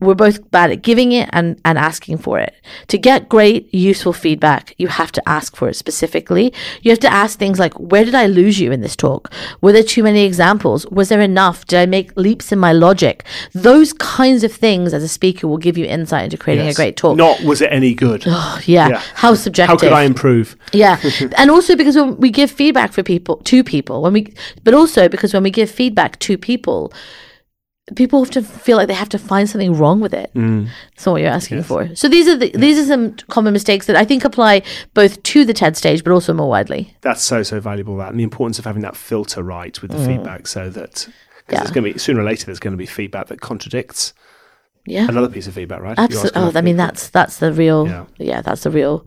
we're 0.00 0.14
both 0.14 0.50
bad 0.50 0.70
at 0.70 0.82
giving 0.82 1.12
it 1.12 1.28
and, 1.32 1.60
and 1.64 1.78
asking 1.78 2.18
for 2.18 2.38
it. 2.38 2.54
To 2.88 2.98
get 2.98 3.28
great, 3.28 3.72
useful 3.74 4.12
feedback, 4.12 4.74
you 4.78 4.88
have 4.88 5.12
to 5.12 5.28
ask 5.28 5.56
for 5.56 5.68
it 5.68 5.74
specifically. 5.74 6.52
You 6.82 6.90
have 6.90 7.00
to 7.00 7.12
ask 7.12 7.38
things 7.38 7.58
like, 7.58 7.74
where 7.74 8.04
did 8.04 8.14
I 8.14 8.26
lose 8.26 8.58
you 8.60 8.72
in 8.72 8.80
this 8.80 8.96
talk? 8.96 9.30
Were 9.60 9.72
there 9.72 9.82
too 9.82 10.02
many 10.02 10.24
examples? 10.24 10.86
Was 10.86 11.10
there 11.10 11.20
enough? 11.20 11.66
Did 11.66 11.78
I 11.80 11.86
make 11.86 12.16
leaps 12.16 12.50
in 12.50 12.58
my 12.58 12.72
logic? 12.72 13.24
Those 13.52 13.92
kinds 13.92 14.42
of 14.42 14.52
things 14.52 14.94
as 14.94 15.02
a 15.02 15.08
speaker 15.08 15.46
will 15.46 15.58
give 15.58 15.76
you 15.76 15.84
insight 15.84 16.24
into 16.24 16.38
creating 16.38 16.66
Yes. 16.66 16.74
a 16.74 16.76
great 16.76 16.96
talk. 16.96 17.16
Not 17.16 17.42
was 17.42 17.60
it 17.60 17.70
any 17.72 17.94
good? 17.94 18.24
Oh, 18.26 18.60
yeah. 18.64 18.88
Yeah. 18.88 19.02
How 19.14 19.34
subjective. 19.34 19.80
How 19.80 19.88
could 19.88 19.92
I 19.92 20.02
improve? 20.04 20.56
Yeah. 20.72 20.98
and 21.36 21.50
also 21.50 21.76
because 21.76 21.96
when 21.96 22.16
we 22.16 22.30
give 22.30 22.50
feedback 22.50 22.92
for 22.92 23.02
people 23.02 23.36
to 23.36 23.62
people, 23.62 24.02
when 24.02 24.12
we 24.12 24.32
but 24.64 24.74
also 24.74 25.08
because 25.08 25.34
when 25.34 25.42
we 25.42 25.50
give 25.50 25.70
feedback 25.70 26.18
to 26.20 26.38
people, 26.38 26.92
people 27.96 28.20
often 28.20 28.44
feel 28.44 28.76
like 28.76 28.88
they 28.88 28.94
have 28.94 29.08
to 29.10 29.18
find 29.18 29.48
something 29.48 29.74
wrong 29.74 30.00
with 30.00 30.12
it. 30.14 30.30
That's 30.34 31.06
not 31.06 31.12
what 31.12 31.20
you're 31.22 31.30
asking 31.30 31.62
for. 31.62 31.94
So 31.96 32.08
these 32.08 32.28
are 32.28 32.36
the, 32.36 32.50
these 32.52 32.78
are 32.78 32.86
some 32.86 33.14
common 33.28 33.52
mistakes 33.52 33.86
that 33.86 33.96
I 33.96 34.04
think 34.04 34.24
apply 34.24 34.62
both 34.94 35.22
to 35.22 35.44
the 35.44 35.52
TED 35.54 35.76
stage 35.76 36.04
but 36.04 36.12
also 36.12 36.32
more 36.32 36.48
widely. 36.48 36.96
That's 37.00 37.22
so 37.22 37.42
so 37.42 37.60
valuable. 37.60 37.96
That 37.96 38.10
and 38.10 38.18
the 38.20 38.24
importance 38.24 38.58
of 38.58 38.64
having 38.64 38.82
that 38.82 38.96
filter 38.96 39.42
right 39.42 39.80
with 39.82 39.90
the 39.90 39.98
feedback, 40.06 40.46
so 40.46 40.68
that 40.70 40.90
because 40.90 41.08
Mm. 41.08 41.52
Yeah. 41.52 41.58
there's 41.60 41.70
going 41.72 41.84
to 41.84 41.92
be 41.94 41.98
sooner 41.98 42.20
or 42.20 42.24
later 42.24 42.46
there's 42.46 42.60
going 42.60 42.72
to 42.74 42.76
be 42.78 42.86
feedback 42.86 43.26
that 43.26 43.40
contradicts 43.40 44.12
Yeah. 44.86 45.08
another 45.08 45.28
piece 45.28 45.46
of 45.48 45.54
feedback, 45.54 45.80
right? 45.80 45.98
If 45.98 45.98
you 45.98 46.16
ask 46.18 46.26
Absolutely. 46.26 46.52
Oh, 46.54 46.58
I 46.58 46.62
mean 46.62 46.76
that's 46.76 47.08
that's 47.10 47.38
the 47.38 47.52
real 47.52 47.86
Yeah. 47.88 48.04
yeah. 48.18 48.40
that's 48.42 48.62
the 48.62 48.70
real 48.70 49.04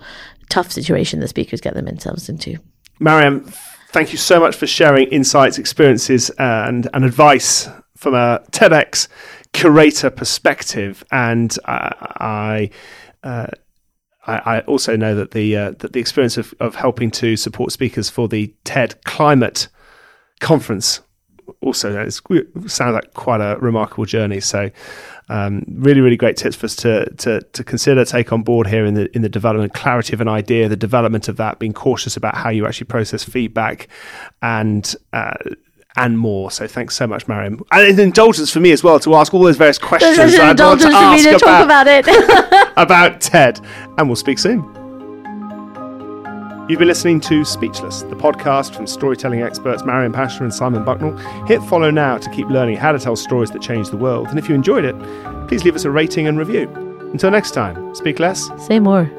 tough 0.49 0.71
situation 0.71 1.19
that 1.21 1.29
speakers 1.29 1.61
get 1.61 1.73
themselves 1.73 2.27
into. 2.29 2.57
Maryam, 2.99 3.45
thank 3.89 4.11
you 4.11 4.17
so 4.17 4.39
much 4.39 4.55
for 4.55 4.67
sharing 4.67 5.07
insights, 5.07 5.57
experiences, 5.57 6.29
and, 6.37 6.87
and 6.93 7.05
advice 7.05 7.67
from 8.03 8.13
a 8.13 8.43
TEDx 8.51 9.07
curator 9.53 10.09
perspective. 10.09 11.03
And 11.11 11.57
uh, 11.65 11.89
I, 12.19 12.69
uh, 13.23 13.47
I, 14.27 14.57
I 14.57 14.59
also 14.61 14.95
know 14.95 15.15
that 15.15 15.31
the 15.31 15.55
uh, 15.55 15.71
that 15.79 15.93
the 15.93 15.99
experience 15.99 16.37
of, 16.37 16.53
of 16.59 16.75
helping 16.75 17.09
to 17.11 17.35
support 17.37 17.71
speakers 17.71 18.09
for 18.09 18.27
the 18.27 18.53
TED 18.65 19.03
Climate 19.05 19.69
Conference 20.39 21.01
also 21.61 22.03
is, 22.03 22.21
sounds 22.67 22.93
like 22.93 23.13
quite 23.13 23.41
a 23.41 23.57
remarkable 23.59 24.05
journey. 24.05 24.41
So. 24.41 24.69
Um, 25.29 25.63
really, 25.69 26.01
really 26.01 26.17
great 26.17 26.35
tips 26.35 26.57
for 26.57 26.65
us 26.65 26.75
to, 26.75 27.09
to 27.15 27.41
to 27.41 27.63
consider, 27.63 28.03
take 28.03 28.33
on 28.33 28.43
board 28.43 28.67
here 28.67 28.85
in 28.85 28.93
the 28.93 29.09
in 29.15 29.21
the 29.21 29.29
development, 29.29 29.73
clarity 29.73 30.13
of 30.13 30.19
an 30.19 30.27
idea, 30.27 30.67
the 30.67 30.75
development 30.75 31.29
of 31.29 31.37
that, 31.37 31.59
being 31.59 31.71
cautious 31.71 32.17
about 32.17 32.35
how 32.35 32.49
you 32.49 32.67
actually 32.67 32.87
process 32.87 33.23
feedback, 33.23 33.87
and 34.41 34.93
uh, 35.13 35.33
and 35.95 36.17
more. 36.17 36.51
So 36.51 36.67
thanks 36.67 36.95
so 36.95 37.07
much, 37.07 37.27
Maryam, 37.27 37.61
and 37.71 37.87
an 37.87 37.99
indulgence 37.99 38.51
for 38.51 38.59
me 38.59 38.71
as 38.71 38.83
well 38.83 38.99
to 39.01 39.15
ask 39.15 39.33
all 39.33 39.43
those 39.43 39.57
various 39.57 39.77
questions 39.77 40.17
There's 40.17 40.33
an 40.35 40.41
I'd 40.41 40.59
want 40.59 40.81
to 40.81 40.87
indulgence 40.87 41.23
for 41.23 41.29
me 41.29 41.33
to 41.33 41.39
talk 41.39 41.65
about, 41.65 41.87
about 41.87 41.87
it. 41.87 42.73
about 42.77 43.21
TED, 43.21 43.59
and 43.97 44.07
we'll 44.07 44.15
speak 44.15 44.39
soon. 44.39 44.63
You've 46.69 46.79
been 46.79 46.87
listening 46.87 47.19
to 47.21 47.43
Speechless, 47.43 48.03
the 48.03 48.15
podcast 48.15 48.73
from 48.73 48.87
storytelling 48.87 49.41
experts 49.41 49.83
Maryam 49.83 50.13
Pasha 50.13 50.43
and 50.43 50.53
Simon 50.53 50.85
Bucknall. 50.85 51.19
Hit 51.45 51.61
follow 51.63 51.91
now 51.91 52.17
to 52.17 52.29
keep 52.29 52.47
learning 52.47 52.77
how 52.77 52.93
to 52.93 52.99
tell 52.99 53.17
stories 53.17 53.51
that 53.51 53.61
change 53.61 53.89
the 53.89 53.97
world. 53.97 54.29
And 54.29 54.39
if 54.39 54.47
you 54.47 54.55
enjoyed 54.55 54.85
it, 54.85 54.97
please 55.49 55.65
leave 55.65 55.75
us 55.75 55.83
a 55.83 55.91
rating 55.91 56.25
and 56.25 56.39
review. 56.39 56.69
Until 57.11 57.31
next 57.31 57.51
time, 57.51 57.93
speak 57.93 58.17
less, 58.17 58.49
Say 58.65 58.79
more. 58.79 59.11